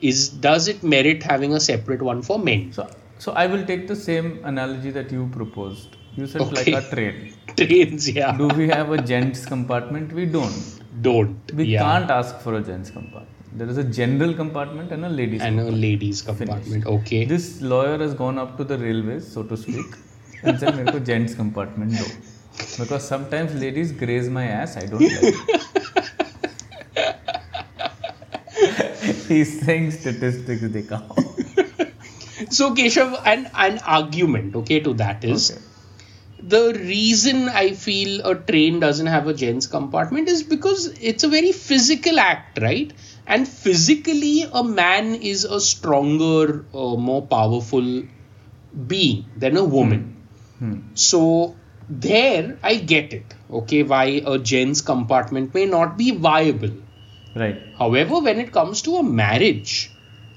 is 0.02 0.30
does 0.30 0.68
it 0.68 0.84
merit 0.84 1.24
having 1.24 1.54
a 1.54 1.60
separate 1.60 2.02
one 2.02 2.22
for 2.22 2.38
men 2.40 2.72
so 2.74 2.88
so 3.18 3.32
i 3.44 3.46
will 3.48 3.66
take 3.66 3.88
the 3.88 3.96
same 3.96 4.28
analogy 4.52 4.92
that 4.92 5.12
you 5.12 5.28
proposed 5.38 5.96
you 6.16 6.28
said 6.28 6.42
okay. 6.42 6.58
like 6.58 6.84
a 6.84 6.96
train 6.96 7.34
trains 7.62 8.10
yeah 8.10 8.36
do 8.42 8.48
we 8.60 8.68
have 8.68 8.92
a 8.92 9.02
gents 9.14 9.46
compartment 9.46 10.12
we 10.20 10.26
don't 10.26 10.60
don't 11.02 11.54
we 11.54 11.66
yeah. 11.66 11.82
can't 11.88 12.12
ask 12.20 12.40
for 12.46 12.56
a 12.60 12.62
gents 12.70 12.90
compartment 12.90 13.34
there 13.60 13.70
is 13.74 13.78
a 13.78 13.84
general 13.84 14.34
compartment 14.34 14.92
and 14.92 15.06
a 15.06 15.10
ladies 15.10 15.42
and 15.42 15.58
compartment. 15.58 15.78
a 15.78 15.88
ladies 15.88 16.22
compartment 16.22 16.84
Finished. 16.84 16.88
okay 16.88 17.26
this 17.26 17.62
lawyer 17.62 17.98
has 17.98 18.14
gone 18.14 18.38
up 18.38 18.58
to 18.58 18.64
the 18.64 18.78
railways 18.78 19.26
so 19.36 19.44
to 19.44 19.58
speak 19.58 19.86
and 20.44 20.60
said 20.60 20.76
make 20.76 20.94
a 20.94 21.00
gents 21.00 21.34
compartment 21.34 21.94
because 22.80 23.08
sometimes 23.08 23.54
ladies 23.66 23.92
graze 23.92 24.30
my 24.30 24.46
ass 24.60 24.78
i 24.78 24.86
don't 24.86 25.02
like 25.02 25.74
He's 29.28 29.62
saying 29.62 29.92
statistics, 29.92 30.62
they 30.62 30.84
come. 30.84 31.04
so, 32.50 32.74
Keshav, 32.74 33.22
an, 33.26 33.50
an 33.54 33.80
argument, 33.80 34.56
okay, 34.56 34.80
to 34.80 34.94
that 34.96 35.24
is 35.24 35.52
okay. 35.52 35.62
the 36.42 36.80
reason 36.80 37.50
I 37.50 37.72
feel 37.74 38.26
a 38.26 38.36
train 38.36 38.80
doesn't 38.80 39.08
have 39.08 39.28
a 39.28 39.34
gents 39.34 39.68
compartment 39.68 40.30
is 40.30 40.44
because 40.44 40.88
it's 41.02 41.24
a 41.24 41.28
very 41.28 41.52
physical 41.52 42.20
act, 42.20 42.60
right? 42.62 42.94
And 43.26 43.48
physically, 43.48 44.46
a 44.52 44.64
man 44.64 45.16
is 45.16 45.44
a 45.44 45.60
stronger, 45.60 46.66
uh, 46.74 46.96
more 46.96 47.22
powerful 47.28 48.04
being 48.88 49.26
than 49.36 49.58
a 49.58 49.64
woman. 49.64 50.16
Hmm. 50.60 50.74
hmm. 50.74 50.80
So, 50.96 51.56
there 51.90 52.58
I 52.64 52.76
get 52.76 53.14
it, 53.14 53.34
okay, 53.50 53.84
why 53.84 54.22
a 54.26 54.38
gents 54.38 54.82
compartment 54.82 55.54
may 55.54 55.66
not 55.66 55.98
be 55.98 56.12
viable 56.12 56.72
Right. 57.40 57.58
However, 57.78 58.20
when 58.20 58.40
it 58.40 58.52
comes 58.52 58.82
to 58.84 58.98
a 58.98 59.04
marriage, 59.04 59.92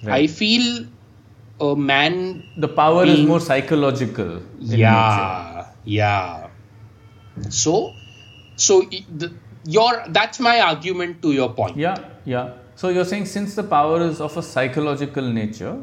I 0.06 0.26
feel 0.26 0.86
a 1.60 1.76
man 1.76 2.42
The 2.56 2.68
power 2.68 3.04
is 3.04 3.20
more 3.30 3.40
psychological. 3.40 4.40
yeah 4.60 5.66
yeah 5.84 6.48
so 7.48 7.92
so 8.56 8.82
the, 9.22 9.28
your 9.64 9.90
that's 10.08 10.40
my 10.40 10.60
argument 10.60 11.20
to 11.22 11.32
your 11.32 11.48
point 11.58 11.76
Yeah, 11.76 11.96
yeah. 12.24 12.54
So 12.76 12.88
you're 12.88 13.04
saying 13.04 13.26
since 13.26 13.54
the 13.54 13.62
power 13.62 14.00
is 14.02 14.20
of 14.20 14.36
a 14.36 14.42
psychological 14.42 15.22
nature, 15.38 15.76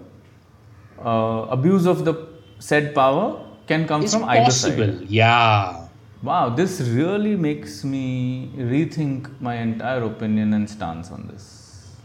uh, 0.99 1.45
abuse 1.49 1.85
of 1.85 2.05
the 2.05 2.13
said 2.59 2.93
power 2.95 3.45
can 3.67 3.87
come 3.87 4.05
from 4.07 4.23
either 4.25 4.45
possible 4.45 4.93
side. 4.97 5.09
yeah 5.09 5.86
Wow, 6.23 6.49
this 6.49 6.81
really 6.81 7.35
makes 7.35 7.83
me 7.83 8.51
rethink 8.57 9.29
my 9.39 9.55
entire 9.55 10.03
opinion 10.03 10.53
and 10.53 10.69
stance 10.69 11.11
on 11.11 11.27
this. 11.27 11.45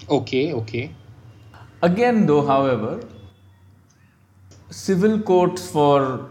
okay 0.09 0.53
okay 0.53 0.91
Again, 1.87 2.27
though, 2.27 2.43
however, 2.47 3.01
civil 4.71 5.19
courts 5.31 5.69
for 5.71 6.29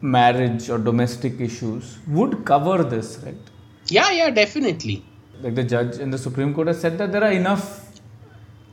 marriage 0.00 0.68
or 0.68 0.78
domestic 0.78 1.40
issues 1.40 1.98
would 2.08 2.44
cover 2.44 2.82
this, 2.82 3.18
right? 3.24 3.50
yeah 3.88 4.10
yeah 4.10 4.30
definitely 4.30 4.96
Like 5.42 5.54
the 5.54 5.64
judge 5.64 5.98
in 5.98 6.10
the 6.10 6.18
Supreme 6.18 6.54
Court 6.54 6.68
has 6.68 6.80
said 6.80 6.98
that 6.98 7.12
there 7.12 7.22
are 7.24 7.32
enough 7.32 7.64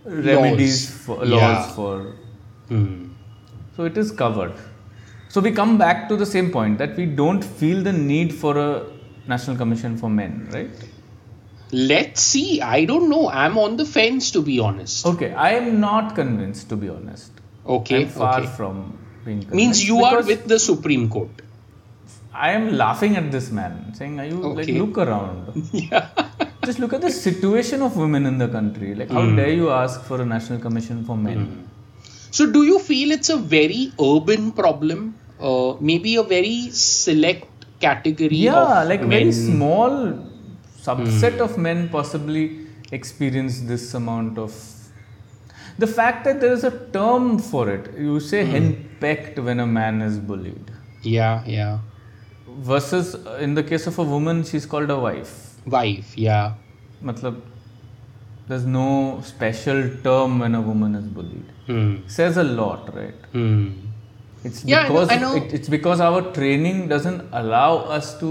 remedies 0.05 0.89
for 1.05 1.17
laws 1.17 1.39
Yeah. 1.39 1.71
for 1.77 1.93
Hmm. 2.69 3.09
so 3.75 3.83
it 3.91 3.97
is 3.97 4.11
covered. 4.23 4.53
So 5.31 5.41
we 5.41 5.51
come 5.51 5.77
back 5.77 6.09
to 6.09 6.15
the 6.21 6.25
same 6.25 6.51
point 6.51 6.77
that 6.79 6.95
we 6.95 7.05
don't 7.05 7.43
feel 7.59 7.83
the 7.89 7.93
need 7.93 8.33
for 8.33 8.57
a 8.57 8.71
national 9.27 9.55
commission 9.57 9.97
for 9.97 10.09
men, 10.09 10.49
right? 10.51 10.89
let's 11.71 12.21
see 12.21 12.61
i 12.61 12.83
don't 12.83 13.09
know 13.09 13.29
i'm 13.29 13.57
on 13.57 13.77
the 13.77 13.85
fence 13.85 14.31
to 14.31 14.41
be 14.41 14.59
honest 14.59 15.05
Okay, 15.05 15.31
I 15.31 15.51
am 15.51 15.79
not 15.79 16.15
convinced 16.15 16.67
to 16.67 16.75
be 16.75 16.89
honest. 16.89 17.31
okay 17.65 18.01
I'm 18.01 18.09
far 18.09 18.41
okay 18.41 18.49
from 18.57 18.97
being 19.23 19.39
convinced. 19.39 19.55
means 19.55 19.87
you 19.87 20.03
are 20.03 20.21
with 20.21 20.47
the 20.47 20.59
supreme 20.59 21.09
court 21.09 21.41
I 22.33 22.51
am 22.51 22.77
laughing 22.77 23.17
at 23.17 23.29
this 23.29 23.51
man, 23.51 23.93
saying, 23.93 24.17
"Are 24.21 24.25
you 24.25 24.37
like 24.57 24.69
look 24.69 24.97
around? 24.97 25.69
yeah 25.73 26.07
Just 26.63 26.79
look 26.79 26.93
at 26.93 27.01
the 27.01 27.11
situation 27.11 27.81
of 27.81 27.97
women 27.97 28.25
in 28.25 28.37
the 28.37 28.47
country. 28.47 28.93
Like, 28.95 29.09
how 29.09 29.23
hmm. 29.25 29.35
dare 29.35 29.51
you 29.51 29.69
ask 29.71 30.03
for 30.03 30.21
a 30.21 30.25
national 30.25 30.59
commission 30.59 31.03
for 31.03 31.17
men? 31.17 31.39
Hmm. 31.45 31.63
So, 32.29 32.45
do 32.49 32.63
you 32.63 32.77
feel 32.79 33.11
it's 33.11 33.29
a 33.29 33.37
very 33.37 33.91
urban 33.99 34.51
problem? 34.51 35.15
Uh, 35.49 35.75
maybe 35.79 36.15
a 36.17 36.23
very 36.23 36.69
select 36.71 37.47
category 37.79 38.37
Yeah, 38.47 38.81
of 38.81 38.87
like 38.89 39.01
men? 39.01 39.09
very 39.09 39.31
small 39.31 39.93
subset 40.87 41.37
Hmm. 41.37 41.45
of 41.47 41.57
men 41.67 41.79
possibly 41.89 42.43
experience 42.91 43.61
this 43.71 43.93
amount 44.01 44.37
of. 44.37 44.53
The 45.83 45.87
fact 45.87 46.25
that 46.25 46.41
there 46.41 46.53
is 46.53 46.63
a 46.63 46.71
term 46.97 47.39
for 47.39 47.63
it, 47.75 47.87
you 48.07 48.19
say 48.31 48.41
Hmm. 48.45 48.51
henpecked 48.55 49.39
when 49.47 49.59
a 49.67 49.67
man 49.79 50.01
is 50.09 50.17
bullied, 50.31 50.71
Yeah, 51.17 51.43
yeah. 51.57 51.77
versus 52.71 53.15
uh, 53.15 53.37
in 53.47 53.55
the 53.59 53.63
case 53.63 53.87
of 53.93 53.97
a 54.05 54.07
woman, 54.15 54.43
she's 54.43 54.65
called 54.73 54.89
a 54.97 54.99
wife. 55.07 55.33
Wife, 55.77 56.11
yeah. 56.17 56.53
Matlab, 57.09 57.37
there's 58.47 58.65
no 58.65 58.87
special 59.23 59.81
term 60.03 60.37
when 60.39 60.53
a 60.55 60.61
woman 60.61 60.93
is 61.01 61.07
bullied. 61.17 61.49
Hmm. 61.67 61.95
Says 62.17 62.37
a 62.37 62.43
lot, 62.43 62.93
right? 62.95 63.29
Hmm. 63.31 63.63
It's 64.43 64.63
Yeah, 64.63 64.79
I 64.79 64.81
know- 64.83 64.87
because 64.93 65.09
I 65.09 65.17
know. 65.17 65.35
It, 65.35 65.53
it's 65.53 65.69
because 65.69 65.99
our 66.01 66.21
training 66.33 66.87
doesn't 66.87 67.27
allow 67.31 67.77
us 67.97 68.19
to 68.19 68.29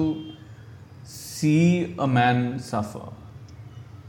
see 1.04 1.94
a 1.98 2.06
man 2.06 2.58
suffer. 2.58 3.08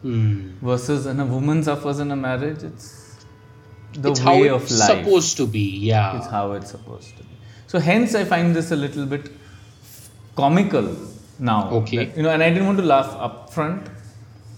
Hmm. 0.02 0.52
Versus 0.62 1.06
when 1.06 1.20
a 1.20 1.26
woman 1.26 1.64
suffers 1.64 2.00
in 2.00 2.12
a 2.12 2.16
marriage, 2.16 2.64
it's 2.64 2.88
the 3.94 4.10
it's 4.12 4.20
how 4.20 4.34
way 4.40 4.48
it's 4.48 4.72
of 4.72 4.80
life. 4.80 5.06
supposed 5.06 5.38
to 5.38 5.46
be, 5.46 5.78
yeah. 5.92 6.18
It's 6.18 6.28
how 6.28 6.52
it's 6.54 6.72
supposed 6.72 7.16
to 7.18 7.24
be. 7.24 7.30
So 7.68 7.80
hence 7.80 8.16
I 8.16 8.24
find 8.24 8.56
this 8.56 8.72
a 8.72 8.76
little 8.76 9.06
bit 9.06 9.32
comical 10.36 10.96
now. 11.40 11.70
Okay. 11.82 11.98
that- 12.06 12.18
you 12.18 12.24
know, 12.24 12.30
and 12.32 12.42
I 12.42 12.50
didn't 12.50 12.66
want 12.66 12.80
to 12.80 12.84
laugh 12.86 13.14
up 13.28 13.54
front. 13.54 13.88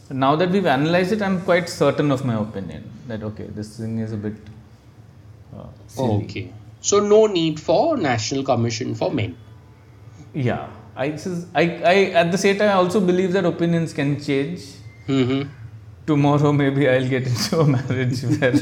But 0.07 0.17
now 0.17 0.35
that 0.37 0.49
we've 0.49 0.65
analyzed 0.65 1.11
it, 1.11 1.21
I'm 1.21 1.41
quite 1.41 1.67
certain 1.69 2.11
of 2.11 2.23
my 2.25 2.35
opinion 2.39 2.89
that 3.07 3.21
okay, 3.23 3.47
this 3.59 3.77
thing 3.77 3.99
is 3.99 4.13
a 4.13 4.17
bit 4.17 4.35
uh, 5.57 5.65
silly. 5.87 6.23
okay. 6.25 6.53
So, 6.82 7.00
no 7.00 7.26
need 7.26 7.60
for 7.60 7.96
National 7.96 8.42
Commission 8.44 8.94
for 8.94 9.10
Men. 9.12 9.36
Yeah, 10.34 10.68
I, 10.96 11.10
this 11.10 11.26
is, 11.26 11.46
I, 11.54 11.62
I 11.84 11.94
at 12.22 12.32
the 12.32 12.38
same 12.38 12.58
time 12.58 12.68
I 12.68 12.74
also 12.74 13.00
believe 13.00 13.32
that 13.32 13.44
opinions 13.44 13.92
can 13.92 14.20
change. 14.20 14.60
hmm 15.06 15.42
Tomorrow 16.06 16.52
maybe 16.52 16.88
I'll 16.88 17.08
get 17.08 17.26
into 17.26 17.60
a 17.60 17.66
marriage 17.66 18.22
where 18.24 18.54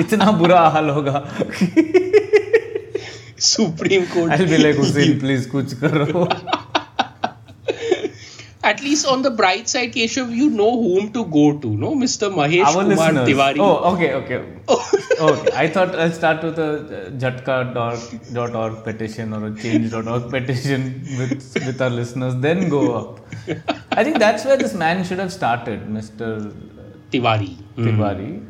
इतना 0.00 0.30
बुरा 0.38 0.60
हाल 0.74 0.90
होगा 0.96 1.22
Supreme 3.38 4.06
Court. 4.06 4.30
I'll 4.32 4.46
be 4.48 4.58
like 4.58 4.76
Hussein 4.76 5.18
please 5.20 5.46
कुछ 5.54 5.74
करो 5.82 6.26
at 8.69 8.81
least 8.81 9.05
on 9.05 9.21
the 9.21 9.31
bright 9.31 9.69
side, 9.73 9.93
Keshav, 9.93 10.31
you 10.39 10.49
know 10.49 10.71
whom 10.81 11.11
to 11.13 11.25
go 11.25 11.57
to, 11.59 11.69
no? 11.83 11.93
Mr. 11.95 12.29
Mahesh 12.39 12.65
Our 12.65 12.83
Kumar 12.83 13.11
listeners. 13.11 13.29
Tiwari. 13.29 13.59
Oh, 13.59 13.93
okay, 13.93 14.13
okay. 14.13 14.39
okay. 14.69 15.51
I 15.63 15.67
thought 15.67 15.95
I'll 15.95 16.11
start 16.11 16.43
with 16.43 16.59
a 16.59 16.71
uh, 16.71 17.09
jatka.org 17.23 18.83
petition 18.83 19.33
or 19.33 19.47
a 19.47 19.55
change.org 19.55 20.29
petition 20.29 21.03
with, 21.17 21.65
with 21.65 21.81
our 21.81 21.89
listeners, 21.89 22.35
then 22.47 22.69
go 22.69 22.83
up. 22.95 23.19
I 23.91 24.03
think 24.03 24.19
that's 24.19 24.45
where 24.45 24.57
this 24.57 24.73
man 24.73 25.03
should 25.03 25.19
have 25.19 25.33
started, 25.33 25.87
Mr. 25.87 26.53
Tiwari. 27.11 27.55
Tiwari. 27.75 28.45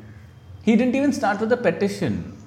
He 0.64 0.76
didn't 0.76 0.96
even 0.96 1.14
start 1.14 1.40
with 1.40 1.52
a 1.52 1.58
petition. 1.58 2.39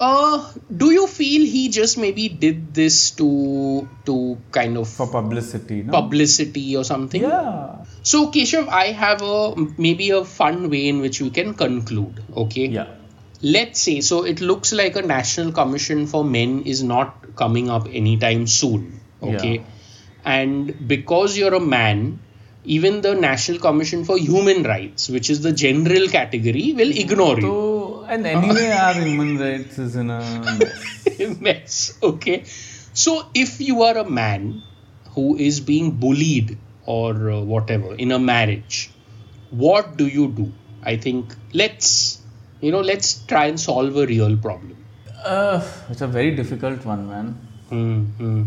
Uh, 0.00 0.50
do 0.74 0.90
you 0.90 1.06
feel 1.06 1.44
he 1.44 1.68
just 1.68 1.98
maybe 1.98 2.28
did 2.28 2.72
this 2.72 3.10
to 3.10 3.86
to 4.06 4.38
kind 4.50 4.78
of 4.78 4.88
For 4.88 5.06
publicity, 5.06 5.82
no? 5.82 5.92
publicity 5.92 6.74
or 6.74 6.84
something? 6.84 7.22
Yeah. 7.22 7.84
So 8.02 8.28
Keshav, 8.28 8.68
I 8.68 8.86
have 9.02 9.20
a 9.20 9.54
maybe 9.76 10.08
a 10.10 10.24
fun 10.24 10.70
way 10.70 10.88
in 10.88 11.02
which 11.02 11.20
we 11.20 11.28
can 11.28 11.52
conclude. 11.52 12.24
Okay. 12.34 12.68
Yeah. 12.68 12.86
Let's 13.42 13.80
say 13.80 14.00
so. 14.00 14.24
It 14.24 14.40
looks 14.40 14.72
like 14.72 14.96
a 14.96 15.02
national 15.02 15.52
commission 15.52 16.06
for 16.06 16.24
men 16.24 16.62
is 16.62 16.82
not 16.82 17.36
coming 17.36 17.68
up 17.68 17.86
anytime 17.92 18.46
soon. 18.46 19.00
Okay. 19.22 19.54
Yeah. 19.56 19.62
And 20.24 20.88
because 20.88 21.36
you're 21.36 21.54
a 21.54 21.60
man, 21.60 22.20
even 22.64 23.00
the 23.00 23.14
National 23.14 23.58
Commission 23.58 24.04
for 24.04 24.18
Human 24.18 24.62
Rights, 24.62 25.08
which 25.08 25.30
is 25.30 25.40
the 25.40 25.52
general 25.52 26.08
category, 26.08 26.74
will 26.74 26.90
ignore 26.90 27.40
you. 27.40 27.52
And 28.14 28.26
anyway, 28.34 28.68
our 28.84 28.94
human 28.94 29.38
rights 29.38 29.78
is 29.78 29.96
in 30.02 30.10
a 30.10 30.20
mess. 30.60 31.40
mess. 31.48 31.98
Okay. 32.12 32.38
So 33.04 33.14
if 33.34 33.60
you 33.60 33.82
are 33.88 33.96
a 33.98 34.08
man 34.22 34.62
who 35.16 35.26
is 35.48 35.60
being 35.60 35.90
bullied 36.04 36.56
or 36.86 37.30
uh, 37.30 37.40
whatever 37.40 37.94
in 37.94 38.12
a 38.12 38.18
marriage, 38.18 38.90
what 39.50 39.96
do 39.96 40.06
you 40.18 40.28
do? 40.40 40.52
I 40.82 40.96
think 40.96 41.34
let's 41.52 41.88
you 42.60 42.72
know 42.72 42.80
let's 42.92 43.10
try 43.32 43.44
and 43.46 43.60
solve 43.68 43.96
a 43.96 44.06
real 44.06 44.36
problem. 44.36 44.76
Uh, 45.24 45.60
it's 45.90 46.00
a 46.00 46.06
very 46.18 46.34
difficult 46.34 46.84
one, 46.84 47.06
man. 47.08 47.26
Hmm, 47.68 48.04
hmm. 48.22 48.42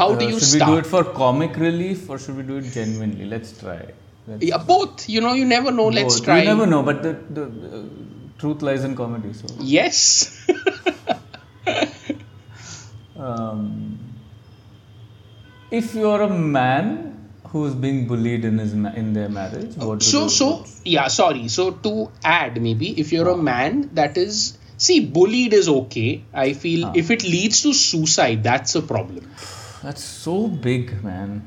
How 0.00 0.08
do 0.14 0.24
Uh, 0.24 0.28
you 0.30 0.38
should 0.40 0.48
start? 0.54 0.70
we 0.70 0.74
do 0.74 0.78
it 0.84 0.86
for 0.94 1.04
comic 1.18 1.56
relief 1.64 2.08
or 2.10 2.18
should 2.18 2.36
we 2.36 2.42
do 2.42 2.56
it 2.62 2.70
genuinely? 2.78 3.26
Let's 3.34 3.52
try. 3.60 3.78
Let's 4.26 4.44
yeah, 4.50 4.58
both. 4.72 5.08
You 5.08 5.20
know, 5.26 5.34
you 5.40 5.44
never 5.44 5.70
know. 5.80 5.86
Let's 5.98 6.20
try. 6.28 6.38
You 6.40 6.48
never 6.52 6.66
know, 6.66 6.82
but 6.82 7.02
the, 7.04 7.12
the 7.38 7.44
uh, 7.44 7.82
truth 8.44 8.62
lies 8.68 8.84
in 8.84 8.94
comedy. 9.00 9.32
So, 9.32 9.46
Yes. 9.60 10.00
um, 13.16 13.98
if 15.70 15.94
you're 15.94 16.22
a 16.22 16.32
man 16.58 17.30
who 17.52 17.64
is 17.66 17.74
being 17.86 18.06
bullied 18.06 18.44
in 18.44 18.58
his 18.58 18.74
ma- 18.74 18.92
in 19.02 19.12
their 19.14 19.28
marriage, 19.28 19.72
so 19.76 20.24
you 20.24 20.28
so 20.36 20.50
yeah. 20.96 21.08
Sorry. 21.16 21.48
So 21.56 21.70
to 21.88 22.10
add, 22.34 22.60
maybe 22.60 22.92
if 23.04 23.12
you're 23.16 23.28
a 23.28 23.36
man 23.36 23.90
that 24.00 24.18
is 24.18 24.58
see 24.76 25.00
bullied 25.18 25.52
is 25.62 25.68
okay. 25.76 26.10
I 26.32 26.52
feel 26.52 26.92
if 27.02 27.10
it 27.16 27.22
leads 27.22 27.62
to 27.62 27.72
suicide, 27.72 28.42
that's 28.42 28.74
a 28.74 28.82
problem. 28.82 29.30
That's 29.82 30.04
so 30.04 30.48
big, 30.48 31.02
man. 31.04 31.42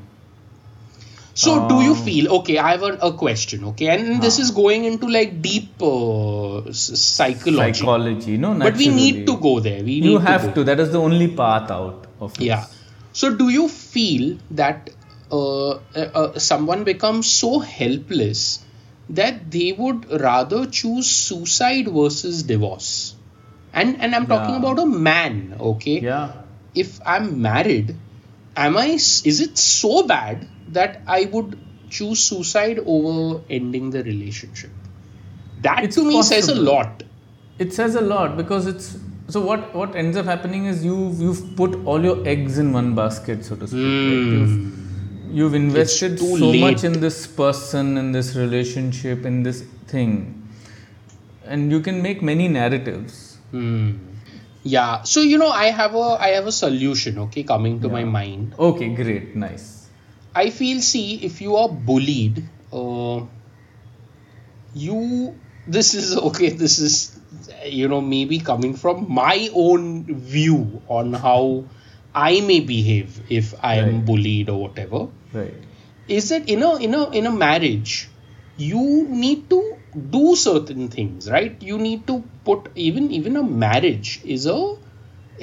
So, 1.40 1.50
do 1.70 1.74
you 1.82 1.90
Um, 1.94 1.98
feel 2.04 2.28
okay? 2.36 2.54
I 2.58 2.70
have 2.72 2.82
a, 2.86 2.92
a 3.08 3.12
question, 3.18 3.64
okay, 3.66 3.88
and 3.94 4.22
this 4.22 4.38
is 4.44 4.50
going 4.54 4.84
into 4.86 5.10
like 5.16 5.34
deep 5.42 5.82
uh, 5.88 6.72
psychology, 6.72 7.78
Psychology, 7.80 8.38
no, 8.44 8.54
but 8.54 8.76
we 8.76 8.88
need 8.88 9.20
to 9.28 9.36
go 9.44 9.52
there. 9.60 9.84
We 9.84 10.00
need 10.00 10.08
You 10.10 10.18
have 10.18 10.46
go. 10.46 10.52
to. 10.56 10.64
That 10.70 10.80
is 10.80 10.90
the 10.96 11.00
only 11.10 11.28
path 11.42 11.70
out 11.76 12.08
of 12.18 12.34
this. 12.38 12.46
Yeah. 12.48 12.66
So, 13.12 13.30
do 13.42 13.48
you 13.58 13.68
feel 13.68 14.38
that 14.62 14.90
uh, 15.30 15.70
uh, 15.70 15.78
uh, 16.22 16.38
someone 16.48 16.82
becomes 16.90 17.30
so 17.30 17.60
helpless 17.60 18.64
that 19.20 19.40
they 19.50 19.70
would 19.84 20.10
rather 20.26 20.66
choose 20.66 21.06
suicide 21.08 21.94
versus 22.00 22.42
divorce? 22.52 22.92
And 23.72 24.00
and 24.02 24.14
I'm 24.20 24.26
talking 24.26 24.54
Yeah. 24.56 24.66
about 24.66 24.78
a 24.80 24.86
man, 25.08 25.40
okay? 25.72 25.98
Yeah. 26.10 26.28
if 26.74 27.00
I'm 27.16 27.42
married, 27.42 27.96
am 28.56 28.76
I? 28.76 28.86
Is 29.32 29.40
it 29.48 29.58
so 29.70 30.06
bad 30.06 30.48
that 30.72 31.02
I 31.06 31.24
would 31.26 31.58
choose 31.90 32.20
suicide 32.20 32.80
over 32.86 33.42
ending 33.50 33.90
the 33.90 34.02
relationship? 34.02 34.70
That 35.62 35.84
It's 35.84 35.96
to 35.96 36.04
me 36.04 36.22
says 36.22 36.48
a 36.48 36.54
lot. 36.54 37.02
It 37.58 37.72
says 37.72 37.94
a 37.94 38.00
lot 38.00 38.36
because 38.36 38.66
it's 38.66 38.96
so 39.28 39.40
what 39.40 39.74
what 39.74 39.94
ends 39.94 40.16
up 40.16 40.26
happening 40.26 40.66
is 40.66 40.84
you 40.84 41.14
you've 41.18 41.56
put 41.56 41.74
all 41.84 42.02
your 42.02 42.26
eggs 42.26 42.58
in 42.58 42.72
one 42.72 42.94
basket, 42.94 43.44
so 43.44 43.56
to 43.56 43.66
speak. 43.66 43.82
right? 43.82 44.28
You've, 44.34 44.78
you've 45.38 45.54
invested 45.54 46.18
so 46.18 46.26
late. 46.26 46.60
much 46.60 46.84
in 46.84 47.00
this 47.00 47.26
person, 47.26 47.98
in 47.98 48.12
this 48.12 48.34
relationship, 48.36 49.26
in 49.26 49.42
this 49.42 49.64
thing, 49.86 50.48
and 51.44 51.70
you 51.70 51.80
can 51.80 52.00
make 52.02 52.22
many 52.22 52.48
narratives. 52.48 53.38
Hmm. 53.50 53.96
Yeah. 54.62 55.02
So 55.02 55.20
you 55.20 55.38
know, 55.38 55.50
I 55.50 55.66
have 55.66 55.94
a 55.94 56.16
I 56.20 56.28
have 56.28 56.46
a 56.46 56.52
solution. 56.52 57.18
Okay, 57.26 57.42
coming 57.42 57.80
to 57.80 57.88
my 57.88 58.04
mind. 58.04 58.54
Okay, 58.58 58.88
great, 58.94 59.36
nice. 59.36 59.77
I 60.34 60.50
feel. 60.50 60.80
See, 60.80 61.24
if 61.24 61.40
you 61.40 61.56
are 61.56 61.68
bullied, 61.68 62.42
uh, 62.72 63.26
you. 64.74 65.34
This 65.66 65.94
is 65.94 66.16
okay. 66.30 66.50
This 66.50 66.78
is 66.78 67.18
you 67.66 67.88
know 67.88 68.00
maybe 68.00 68.38
coming 68.40 68.74
from 68.74 69.06
my 69.12 69.48
own 69.54 70.04
view 70.14 70.82
on 70.88 71.12
how 71.12 71.64
I 72.14 72.40
may 72.40 72.60
behave 72.60 73.20
if 73.28 73.54
I 73.62 73.76
am 73.76 73.88
Right. 73.96 74.04
bullied 74.04 74.48
or 74.48 74.60
whatever. 74.60 75.08
Right. 75.32 75.54
is 76.16 76.30
that 76.30 76.48
in 76.48 76.62
a 76.66 76.76
in 76.84 76.94
a 76.94 77.10
in 77.18 77.26
a 77.26 77.30
marriage 77.30 78.08
you 78.56 78.84
need 79.22 79.40
to 79.50 79.58
do 80.12 80.34
certain 80.42 80.86
things 80.94 81.26
right 81.32 81.66
you 81.70 81.76
need 81.82 82.06
to 82.10 82.14
put 82.46 82.70
even 82.84 83.10
even 83.18 83.36
a 83.40 83.42
marriage 83.64 84.12
is 84.36 84.46
a 84.52 84.54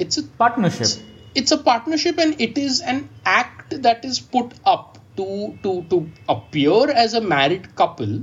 it's 0.06 0.18
a 0.18 0.24
Partnership. 0.42 0.88
it's 1.42 1.52
a 1.52 1.58
partnership 1.68 2.18
and 2.24 2.40
it 2.46 2.58
is 2.64 2.80
an 2.94 3.08
act 3.36 3.55
that 3.70 4.04
is 4.04 4.20
put 4.20 4.52
up 4.64 4.98
to 5.16 5.58
to 5.62 5.82
to 5.90 6.08
appear 6.28 6.90
as 6.90 7.14
a 7.14 7.20
married 7.20 7.74
couple 7.82 8.16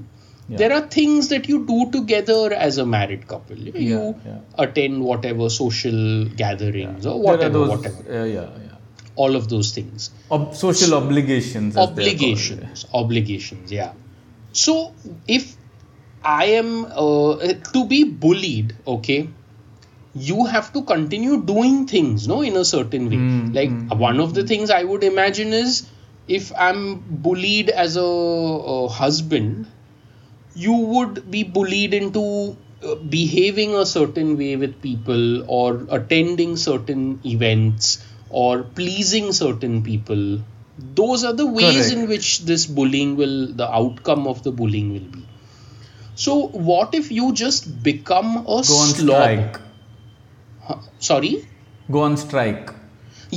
Yeah. 0.52 0.58
there 0.60 0.74
are 0.76 0.82
things 0.94 1.28
that 1.32 1.46
you 1.50 1.58
do 1.68 1.76
together 1.92 2.54
as 2.66 2.78
a 2.78 2.86
married 2.94 3.22
couple 3.28 3.58
you 3.58 4.00
Yeah, 4.00 4.14
yeah. 4.30 4.64
attend 4.64 5.04
whatever 5.10 5.46
social 5.50 6.26
gatherings 6.42 7.06
or 7.12 7.14
whatever 7.28 7.60
those, 7.60 7.70
whatever 7.70 8.02
uh, 8.22 8.26
yeah, 8.26 8.50
yeah. 8.66 8.74
all 9.16 9.38
of 9.40 9.48
those 9.54 9.72
things 9.78 10.10
Ob- 10.38 10.54
social 10.64 10.94
obligations. 10.98 11.78
as 11.78 11.86
called. 11.86 12.00
obligations 12.00 12.86
obligations 13.04 13.72
yeah 13.72 13.94
so 14.66 14.76
if 15.40 15.56
i 16.36 16.46
am 16.58 16.74
uh, 17.06 17.54
to 17.78 17.86
be 17.96 18.04
bullied 18.26 18.76
okay 18.98 19.20
you 20.16 20.46
have 20.46 20.72
to 20.74 20.84
continue 20.84 21.42
doing 21.42 21.88
things 21.88 22.28
no 22.28 22.42
in 22.42 22.56
a 22.56 22.66
certain 22.66 23.10
way. 23.10 23.18
Mm, 23.18 23.56
like 23.56 24.00
one 24.00 24.20
of 24.20 24.34
the 24.34 24.44
things 24.44 24.70
i 24.70 24.84
would 24.84 25.04
imagine 25.04 25.54
is 25.54 25.88
if 26.28 26.52
i'm 26.56 27.00
bullied 27.28 27.70
as 27.70 27.98
a, 27.98 28.02
a 28.02 28.88
husband 28.88 29.66
you 30.56 30.74
would 30.74 31.30
be 31.32 31.44
bullied 31.44 31.94
into 31.94 32.56
uh, 32.84 32.96
behaving 32.96 33.74
a 33.76 33.86
certain 33.86 34.38
way 34.38 34.56
with 34.56 34.82
people 34.82 35.50
or 35.50 35.86
attending 35.90 36.56
certain 36.58 37.20
events 37.26 38.06
or 38.30 38.64
pleasing 38.64 39.32
certain 39.32 39.84
people. 39.84 40.42
Those 40.78 41.24
are 41.24 41.34
the 41.34 41.46
ways 41.46 41.88
Correct. 41.88 41.92
in 41.92 42.08
which 42.08 42.42
this 42.42 42.66
bullying 42.66 43.16
will 43.16 43.48
the 43.48 43.72
outcome 43.72 44.28
of 44.28 44.44
the 44.44 44.52
bullying 44.52 44.94
will 44.94 45.12
be. 45.18 45.26
So 46.16 46.48
what 46.48 46.94
if 46.94 47.12
you 47.12 47.34
just 47.34 47.84
become 47.84 48.38
a 48.38 48.44
Go 48.46 48.64
slob 48.64 49.60
sorry? 51.10 51.34
Go 51.92 52.02
on 52.10 52.18
strike. 52.26 52.72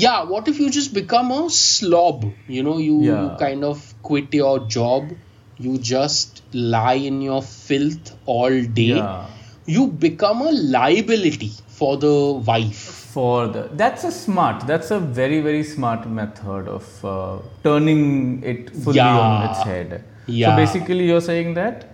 yeah 0.01 0.17
what 0.31 0.49
if 0.51 0.59
you 0.63 0.67
just 0.75 0.93
become 0.97 1.31
a 1.35 1.39
slob? 1.59 2.25
You 2.55 2.63
know 2.67 2.79
you, 2.87 2.97
you 3.05 3.21
kind 3.43 3.65
of 3.69 3.85
quit 4.09 4.35
your 4.39 4.59
job. 4.75 5.15
You 5.67 5.79
just 5.79 6.43
lie 6.53 7.01
in 7.11 7.23
your 7.27 7.43
filth 7.43 8.11
all 8.27 8.57
day. 8.81 8.93
Yeah. 8.97 9.27
you 9.75 9.87
become 10.03 10.43
a 10.49 10.51
liability 10.75 11.51
for 11.79 11.97
the 12.03 12.15
wife. 12.49 12.83
For 13.15 13.49
the 13.55 13.63
that's 13.83 14.05
a 14.05 14.11
smart 14.17 14.67
that's 14.71 14.91
a 14.97 14.99
very 15.21 15.41
very 15.47 15.63
smart 15.71 16.09
method 16.19 16.69
of 16.69 17.05
uh, 17.05 17.39
turning 17.63 18.43
it 18.53 18.71
fully 18.83 19.01
on 19.01 19.51
its 19.51 19.63
head. 19.71 20.05
Yeah. 20.27 20.51
so 20.51 20.57
basically 20.57 21.07
you're 21.07 21.25
saying 21.31 21.55
that 21.55 21.87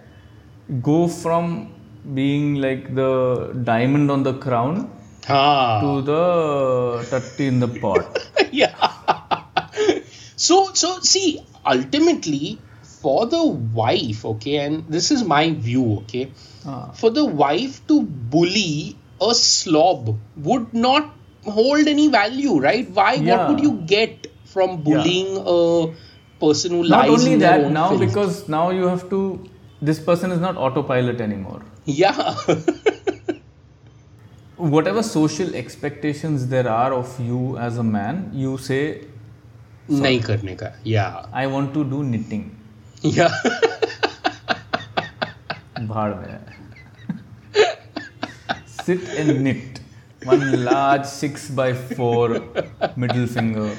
go 0.91 0.99
from 1.07 1.73
being 2.19 2.57
like 2.67 2.95
the 2.95 3.13
diamond 3.71 4.11
on 4.17 4.23
the 4.29 4.35
crown 4.47 4.91
ah. 5.29 5.81
to 5.81 6.03
the 6.03 7.07
tatti 7.11 7.47
in 7.47 7.61
the 7.61 7.69
pot 7.69 8.19
yeah 8.51 8.75
so 10.37 10.73
so 10.75 10.99
see 11.01 11.41
ultimately 11.75 12.59
for 13.03 13.27
the 13.27 13.43
wife 13.81 14.25
okay 14.25 14.57
and 14.65 14.85
this 14.89 15.11
is 15.11 15.25
my 15.25 15.45
view 15.69 15.85
okay 16.01 16.31
Ah. 16.65 16.91
for 16.99 17.11
the 17.11 17.25
wife 17.25 17.79
to 17.89 18.03
bully 18.33 18.97
a 19.21 19.35
slob 19.35 20.11
would 20.49 20.73
not 20.73 21.09
hold 21.57 21.89
any 21.93 22.07
value 22.09 22.59
right 22.65 22.91
why 22.99 23.17
what 23.29 23.49
would 23.49 23.61
you 23.67 23.73
get 23.95 24.29
from 24.53 24.77
bullying 24.89 25.31
a 25.55 25.59
person 26.45 26.71
who 26.77 26.83
Not 26.85 27.09
lies 27.09 27.11
only 27.17 27.33
in 27.33 27.41
their 27.41 27.63
that, 27.63 27.73
now 27.73 27.89
filth. 27.89 28.01
because 28.01 28.49
now 28.49 28.71
you 28.71 28.87
have 28.87 29.09
to. 29.11 29.19
This 29.81 29.99
person 29.99 30.31
is 30.33 30.41
not 30.41 30.57
autopilot 30.57 31.21
anymore. 31.21 31.63
yeah 31.85 32.35
Whatever 34.58 35.04
social 35.04 35.54
expectations 35.56 36.48
there 36.48 36.67
are 36.67 36.91
of 36.93 37.20
you 37.20 37.58
as 37.58 37.78
a 37.78 37.84
man, 37.84 38.32
you 38.34 38.58
say, 38.58 39.08
नहीं 39.89 40.22
करने 40.22 40.56
का 40.62 40.72
yeah 40.84 41.26
I 41.32 41.48
want 41.48 41.74
to 41.74 41.84
do 41.84 42.04
knitting. 42.04 42.46
yeah 43.04 43.30
भाड़ 45.80 46.13
में 46.15 46.39
sit 48.86 49.04
and 49.22 49.43
knit 49.43 49.80
one 50.24 50.63
large 50.65 51.06
6 51.06 51.50
by 51.60 51.67
4 51.74 52.41
middle 53.04 53.28
finger 53.28 53.70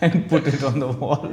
and 0.00 0.28
put 0.30 0.46
it 0.52 0.62
on 0.70 0.78
the 0.84 0.88
wall 1.02 1.32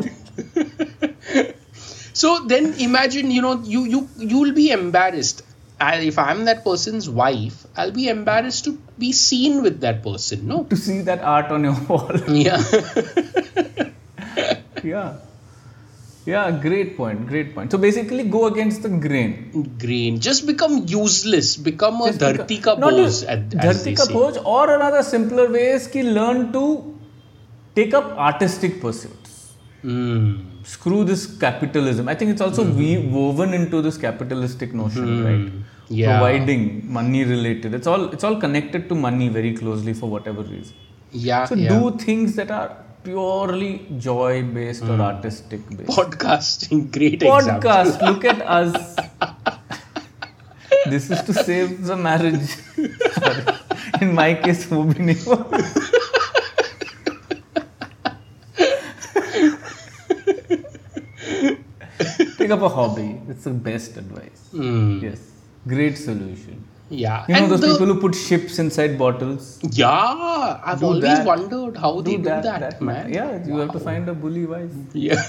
so 2.13 2.34
then 2.53 2.73
imagine 2.88 3.32
you 3.32 3.41
know 3.47 3.53
you 3.75 3.84
you 3.95 4.01
you'll 4.34 4.53
be 4.60 4.69
embarrassed 4.77 5.43
and 5.80 6.04
if 6.04 6.18
i'm 6.18 6.44
that 6.44 6.64
person's 6.64 7.08
wife 7.08 7.66
i'll 7.76 7.92
be 7.92 8.08
embarrassed 8.08 8.64
to 8.64 8.72
be 8.98 9.12
seen 9.12 9.62
with 9.62 9.80
that 9.80 10.02
person 10.02 10.46
no? 10.46 10.64
To 10.64 10.76
see 10.76 11.00
that 11.02 11.20
art 11.22 11.50
on 11.52 11.64
your 11.64 11.74
wall. 11.88 12.16
Yeah. 12.28 12.62
Yeah. 14.84 15.16
Yeah 16.24 16.50
great 16.50 16.96
point 16.96 17.26
great 17.26 17.54
point. 17.54 17.72
So 17.72 17.78
basically 17.78 18.24
go 18.24 18.46
against 18.46 18.82
the 18.82 18.88
grain. 18.88 19.76
Grain. 19.78 20.20
Just 20.20 20.46
become 20.46 20.84
useless. 20.86 21.56
Become 21.56 22.02
a 22.02 22.10
dharti 22.10 22.62
ka 22.62 22.74
not 22.74 22.96
just 22.96 23.24
as, 23.24 23.40
as 23.54 23.54
dharti 23.54 23.96
ka 23.96 24.06
boj 24.12 24.42
or 24.44 24.74
another 24.74 25.02
simpler 25.02 25.50
way 25.50 25.68
is 25.78 25.86
ki 25.86 26.02
learn 26.02 26.52
to 26.52 26.64
take 27.74 27.94
up 27.94 28.12
artistic 28.28 28.80
pursuits. 28.80 29.54
Hmm 29.82 30.58
screw 30.67 31.03
this 31.03 31.25
capitalism. 31.43 32.08
I 32.08 32.15
think 32.15 32.32
it's 32.32 32.41
also 32.41 32.63
we- 32.82 32.97
woven 33.17 33.53
into 33.53 33.82
this 33.82 33.97
capitalistic 33.97 34.73
notion, 34.73 35.08
right? 35.25 35.51
Yeah. 35.89 36.17
Providing 36.19 36.62
money 36.91 37.23
related. 37.23 37.73
It's 37.73 37.88
all 37.88 38.06
it's 38.17 38.23
all 38.23 38.38
connected 38.45 38.88
to 38.89 38.95
money 38.95 39.27
very 39.29 39.53
closely 39.62 39.93
for 39.93 40.10
whatever 40.15 40.43
reason. 40.43 40.75
yeah 41.25 41.41
So 41.49 41.56
yeah. 41.56 41.73
do 41.73 41.89
things 42.03 42.36
that 42.38 42.51
are 42.60 42.69
purely 43.08 43.71
joy 44.06 44.43
based 44.58 44.84
or 44.93 44.99
artistic 45.08 45.65
based. 45.77 45.89
podcasting 45.97 46.79
great 46.97 47.21
example 47.21 47.69
Podcast. 47.69 48.01
Look 48.10 48.23
at 48.34 48.41
us. 48.60 48.95
this 50.93 51.10
is 51.12 51.21
to 51.23 51.34
save 51.34 51.86
the 51.86 51.97
marriage. 52.08 52.47
Sorry. 53.19 53.43
In 54.01 54.15
my 54.21 54.29
case, 54.45 54.65
वो 54.71 54.84
भी 54.93 55.03
नहीं 55.10 55.25
हुआ. 55.27 55.87
Take 62.48 62.56
up 62.56 62.62
a 62.62 62.68
hobby. 62.70 63.20
It's 63.28 63.44
the 63.44 63.50
best 63.50 63.98
advice. 63.98 64.48
Hmm. 64.52 65.00
Yes. 65.02 65.20
Great 65.72 65.98
solution. 65.98 66.64
yeah 66.90 67.26
You 67.28 67.34
know 67.34 67.40
and 67.42 67.50
those 67.52 67.61
the, 67.64 67.66
people 67.72 67.88
who 67.92 67.96
put 68.04 68.14
ships 68.18 68.54
inside 68.62 68.92
bottles? 69.00 69.48
yeah 69.80 70.61
i've 70.70 70.80
Do 70.84 70.87
always 70.90 71.02
that. 71.18 71.26
wondered 71.30 71.76
how 71.82 71.90
they 72.06 72.14
do 72.28 72.30
that, 72.46 72.80
man 72.90 73.12
Yeah, 73.16 73.34
you 73.48 73.58
have 73.64 73.72
to 73.74 73.82
find 73.88 74.08
a 74.12 74.14
bully 74.22 74.44
wife. 74.52 74.78
Yeah. 74.94 75.26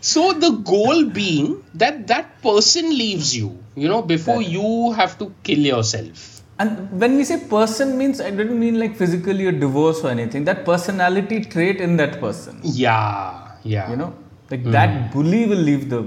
so 0.00 0.32
the 0.32 0.50
goal 0.72 1.04
being 1.06 1.62
that 1.74 2.06
that 2.08 2.40
person 2.42 2.90
leaves 2.90 3.36
you, 3.36 3.58
you 3.74 3.88
know, 3.88 4.02
before 4.02 4.38
That- 4.42 4.50
you 4.50 4.92
have 4.92 5.18
to 5.18 5.32
kill 5.44 5.58
yourself. 5.74 6.33
And 6.58 7.00
when 7.00 7.16
we 7.16 7.24
say 7.24 7.38
person 7.48 7.98
means, 7.98 8.20
I 8.20 8.30
didn't 8.30 8.58
mean 8.58 8.78
like 8.78 8.96
physically 8.96 9.46
a 9.46 9.52
divorce 9.52 10.02
or 10.04 10.10
anything. 10.10 10.44
That 10.44 10.64
personality 10.64 11.44
trait 11.44 11.80
in 11.80 11.96
that 11.96 12.20
person, 12.20 12.60
Yeah, 12.62 13.56
yeah. 13.64 13.90
you 13.90 13.96
know, 13.96 14.14
like 14.50 14.62
that 14.64 15.12
bully 15.12 15.46
will 15.46 15.64
leave 15.70 15.90
the 15.90 16.02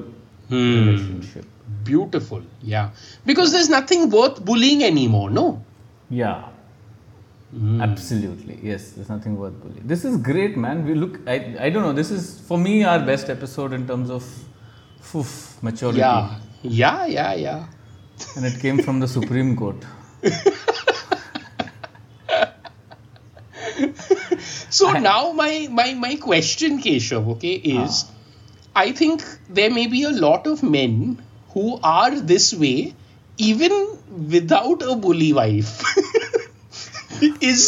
Hmm. 0.49 0.85
relationship. 0.85 1.45
Beautiful. 1.83 2.41
Yeah. 2.61 2.89
Because 3.25 3.51
there's 3.51 3.69
nothing 3.69 4.09
worth 4.09 4.43
bullying 4.45 4.83
anymore, 4.83 5.29
no? 5.29 5.61
Yeah. 6.09 6.43
Absolutely. 7.81 8.59
Yes, 8.61 8.91
there's 8.91 9.09
nothing 9.09 9.37
worth 9.37 9.53
bullying. 9.61 9.83
This 9.85 10.05
is 10.05 10.17
great, 10.17 10.57
man. 10.57 10.85
We 10.85 10.93
look, 10.95 11.19
I, 11.27 11.55
I 11.59 11.69
don't 11.69 11.83
know, 11.83 11.93
this 11.93 12.11
is 12.11 12.39
for 12.41 12.57
me 12.57 12.83
our 12.83 12.99
best 12.99 13.29
episode 13.29 13.73
in 13.73 13.87
terms 13.87 14.09
of 14.09 14.23
oof, 15.15 15.57
maturity. 15.61 15.99
Yeah. 15.99 16.39
Yeah, 16.63 17.05
yeah, 17.05 17.33
yeah. 17.33 17.65
And 18.35 18.45
it 18.45 18.59
came 18.59 18.79
from 18.79 18.99
the 18.99 19.07
Supreme 19.07 19.55
Court. 19.55 19.77
So 24.69 24.91
now 24.93 25.31
my 25.31 25.67
my 25.71 25.93
my 25.93 26.15
question, 26.15 26.81
Keshav, 26.81 27.27
okay, 27.35 27.55
ah. 27.65 27.83
is 27.85 28.05
I 28.75 28.91
think 28.91 29.23
there 29.49 29.71
may 29.77 29.87
be 29.87 30.03
a 30.03 30.11
lot 30.11 30.47
of 30.47 30.63
men 30.63 31.21
who 31.53 31.79
are 31.83 32.19
this 32.33 32.53
way 32.53 32.93
even 33.37 33.73
without 34.35 34.81
a 34.83 34.95
bully 34.95 35.33
wife. 35.33 35.73
is 37.41 37.63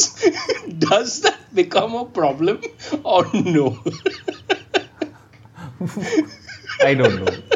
does 0.88 1.22
that 1.22 1.40
become 1.54 1.96
a 1.96 2.06
problem 2.06 2.62
or 3.04 3.26
no? 3.34 3.68
I 6.84 6.94
don't 6.94 7.24
know. 7.26 7.49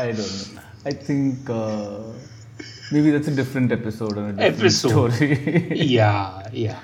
I 0.00 0.12
don't 0.12 0.54
know. 0.54 0.62
I 0.86 0.92
think 0.92 1.50
uh, 1.50 2.02
maybe 2.92 3.10
that's 3.10 3.28
a 3.28 3.34
different 3.34 3.72
episode 3.72 4.16
or 4.16 4.28
a 4.28 4.32
different 4.32 4.60
Episode. 4.60 5.12
story. 5.12 5.68
yeah, 5.96 6.48
yeah. 6.52 6.78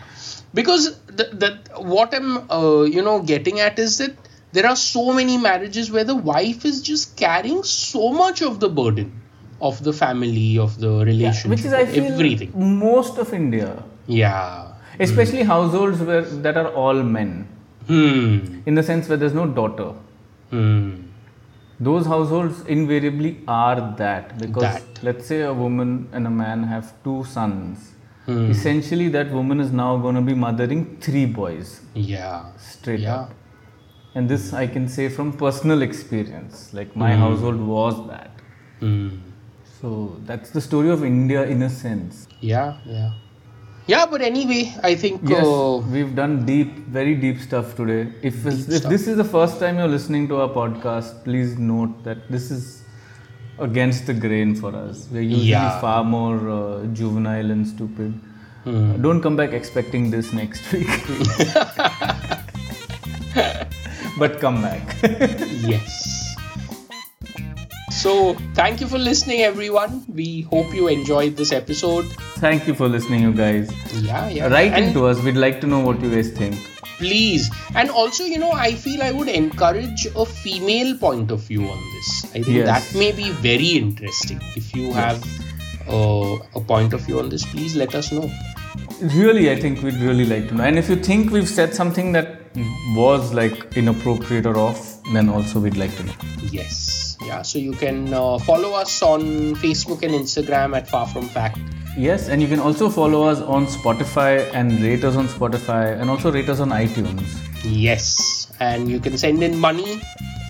Because 0.52 0.98
the, 1.06 1.24
the 1.42 1.80
what 1.94 2.14
I'm 2.14 2.50
uh, 2.50 2.82
you 2.82 3.02
know 3.02 3.20
getting 3.22 3.60
at 3.60 3.78
is 3.78 3.98
that 3.98 4.14
there 4.52 4.66
are 4.66 4.76
so 4.76 5.12
many 5.12 5.36
marriages 5.36 5.90
where 5.90 6.04
the 6.04 6.14
wife 6.32 6.64
is 6.64 6.82
just 6.82 7.16
carrying 7.16 7.62
so 7.64 8.10
much 8.12 8.42
of 8.42 8.60
the 8.60 8.68
burden 8.68 9.20
of 9.60 9.82
the 9.82 9.92
family, 9.92 10.58
of 10.58 10.78
the 10.80 10.90
relationship, 11.04 11.50
Which 11.50 11.64
is, 11.64 11.72
I 11.72 11.86
feel, 11.86 12.04
everything. 12.12 12.52
most 12.78 13.18
of 13.18 13.32
India, 13.32 13.82
Yeah. 14.06 14.72
especially 15.00 15.42
households 15.42 16.00
where 16.00 16.22
that 16.46 16.56
are 16.62 16.68
all 16.82 17.02
men, 17.02 17.32
Hmm. 17.88 18.60
in 18.66 18.74
the 18.74 18.82
sense 18.82 19.08
where 19.08 19.16
there's 19.22 19.34
no 19.34 19.46
daughter. 19.46 19.88
Hmm. 20.50 20.90
Those 21.80 22.06
households 22.06 22.60
invariably 22.66 23.40
are 23.48 23.94
that 23.98 24.38
because 24.38 24.62
That. 24.62 25.02
let's 25.02 25.26
say 25.26 25.40
a 25.42 25.52
woman 25.52 26.08
and 26.12 26.26
a 26.26 26.30
man 26.30 26.62
have 26.64 26.92
two 27.02 27.24
sons. 27.24 27.90
Hmm. 28.26 28.50
Essentially, 28.50 29.08
that 29.08 29.30
woman 29.32 29.60
is 29.60 29.72
now 29.72 29.96
going 29.98 30.14
to 30.14 30.20
be 30.22 30.34
mothering 30.34 30.96
three 31.00 31.26
boys 31.26 31.80
Yeah. 31.94 32.44
straight 32.56 33.00
Yeah. 33.00 33.14
up. 33.16 33.34
And 34.14 34.28
this 34.28 34.52
I 34.54 34.66
can 34.68 34.88
say 34.88 35.08
from 35.08 35.32
personal 35.32 35.82
experience. 35.82 36.72
Like 36.72 36.94
my 36.96 37.12
Hmm. 37.14 37.20
household 37.22 37.60
was 37.60 38.06
that. 38.08 38.30
Hmm. 38.80 39.08
So 39.80 40.16
that's 40.24 40.50
the 40.50 40.60
story 40.60 40.90
of 40.90 41.04
India 41.04 41.44
in 41.44 41.62
a 41.62 41.68
sense. 41.68 42.26
Yeah. 42.40 42.76
Yeah. 42.86 43.10
Yeah, 43.86 44.06
but 44.06 44.22
anyway, 44.22 44.74
I 44.82 44.94
think 44.94 45.20
Yes, 45.28 45.44
uh, 45.44 45.82
we've 45.90 46.14
done 46.14 46.46
deep, 46.46 46.86
very 46.88 47.14
deep 47.14 47.38
stuff 47.40 47.76
today. 47.76 48.12
If, 48.22 48.42
Deep 48.42 48.52
if 48.54 48.60
stuff. 48.78 48.90
this 48.90 49.06
is 49.06 49.16
the 49.18 49.24
first 49.24 49.58
time 49.60 49.76
you're 49.78 49.88
listening 49.88 50.26
to 50.28 50.40
our 50.40 50.48
podcast, 50.48 51.22
please 51.24 51.58
note 51.58 52.02
that 52.04 52.30
this 52.30 52.50
is 52.50 52.82
against 53.58 54.06
the 54.06 54.14
grain 54.14 54.54
for 54.54 54.74
us. 54.74 55.06
We're 55.12 55.20
usually 55.22 55.50
Yeah. 55.50 55.80
far 55.80 56.02
more 56.02 56.48
uh, 56.48 56.86
juvenile 56.94 57.50
and 57.50 57.66
stupid. 57.68 58.18
Hmm. 58.64 59.02
Don't 59.02 59.20
come 59.20 59.36
back 59.36 59.52
expecting 59.52 60.10
this 60.10 60.32
next 60.32 60.72
week. 60.72 60.88
but 64.18 64.40
come 64.40 64.62
back. 64.62 64.96
yes. 65.02 66.23
So, 68.02 68.34
thank 68.54 68.80
you 68.80 68.86
for 68.86 68.98
listening, 68.98 69.40
everyone. 69.42 70.04
We 70.08 70.42
hope 70.42 70.74
you 70.74 70.88
enjoyed 70.88 71.36
this 71.36 71.52
episode. 71.52 72.04
Thank 72.44 72.66
you 72.66 72.74
for 72.74 72.88
listening, 72.88 73.22
you 73.22 73.32
guys. 73.32 73.70
Yeah, 74.02 74.28
yeah. 74.28 74.48
Write 74.48 74.72
and 74.72 74.86
into 74.86 75.06
us. 75.06 75.22
We'd 75.22 75.36
like 75.36 75.60
to 75.62 75.66
know 75.66 75.80
what 75.80 76.00
you 76.02 76.10
guys 76.14 76.30
think. 76.30 76.56
please. 76.98 77.50
And 77.74 77.90
also, 77.90 78.24
you 78.24 78.38
know, 78.38 78.52
I 78.52 78.74
feel 78.74 79.02
I 79.02 79.10
would 79.10 79.28
encourage 79.28 80.06
a 80.16 80.24
female 80.24 80.96
point 80.96 81.30
of 81.32 81.40
view 81.40 81.64
on 81.68 81.80
this. 81.94 82.24
I 82.26 82.42
think 82.42 82.56
Yes. 82.58 82.68
that 82.72 82.98
may 82.98 83.10
be 83.12 83.30
very 83.46 83.70
interesting. 83.78 84.38
If 84.60 84.74
you 84.76 84.92
have 84.92 85.24
uh, 85.88 86.36
a 86.54 86.60
point 86.60 86.92
of 86.92 87.00
view 87.00 87.18
on 87.18 87.30
this, 87.30 87.44
please 87.46 87.74
let 87.74 87.94
us 87.96 88.12
know. 88.12 88.30
Really, 89.16 89.50
I 89.50 89.56
think 89.60 89.82
we'd 89.82 90.00
really 90.08 90.24
like 90.34 90.48
to 90.50 90.54
know. 90.54 90.64
And 90.64 90.78
if 90.78 90.88
you 90.88 90.96
think 91.10 91.32
we've 91.32 91.48
said 91.48 91.74
something 91.74 92.12
that 92.12 92.40
was 92.96 93.34
like 93.34 93.76
inappropriate 93.76 94.46
or 94.46 94.56
off, 94.56 95.02
then 95.12 95.28
also 95.28 95.58
we'd 95.60 95.76
like 95.76 95.96
to 95.96 96.04
know. 96.04 96.14
Yes. 96.52 97.03
Yeah. 97.26 97.42
So 97.42 97.58
you 97.58 97.72
can 97.72 98.12
uh, 98.12 98.38
follow 98.38 98.72
us 98.74 99.02
on 99.02 99.54
Facebook 99.56 100.02
and 100.02 100.12
Instagram 100.12 100.76
at 100.76 100.88
Far 100.88 101.06
From 101.06 101.28
Fact. 101.28 101.58
Yes, 101.96 102.28
and 102.28 102.42
you 102.42 102.48
can 102.48 102.58
also 102.58 102.90
follow 102.90 103.22
us 103.24 103.40
on 103.40 103.66
Spotify 103.66 104.50
and 104.52 104.80
rate 104.82 105.04
us 105.04 105.14
on 105.16 105.28
Spotify 105.28 105.94
and 105.98 106.10
also 106.10 106.32
rate 106.32 106.48
us 106.48 106.58
on 106.60 106.70
iTunes. 106.70 107.22
Yes. 107.64 108.50
And 108.60 108.90
you 108.90 108.98
can 108.98 109.16
send 109.16 109.42
in 109.42 109.58
money. 109.58 110.00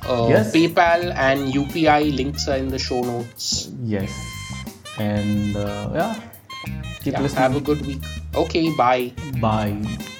Uh, 0.09 0.29
Yes. 0.29 0.53
PayPal 0.53 1.15
and 1.17 1.53
UPI 1.53 2.15
links 2.17 2.49
are 2.49 2.57
in 2.57 2.69
the 2.69 2.79
show 2.79 3.01
notes. 3.03 3.69
Yes. 3.85 4.13
And 4.99 5.57
uh, 5.57 5.91
yeah, 5.95 6.15
keep 7.03 7.13
Yeah, 7.15 7.21
listening. 7.21 7.43
have 7.43 7.57
a 7.57 7.61
good 7.61 7.85
week. 7.87 8.03
Okay, 8.35 8.73
bye. 8.77 9.13
Bye. 9.41 10.14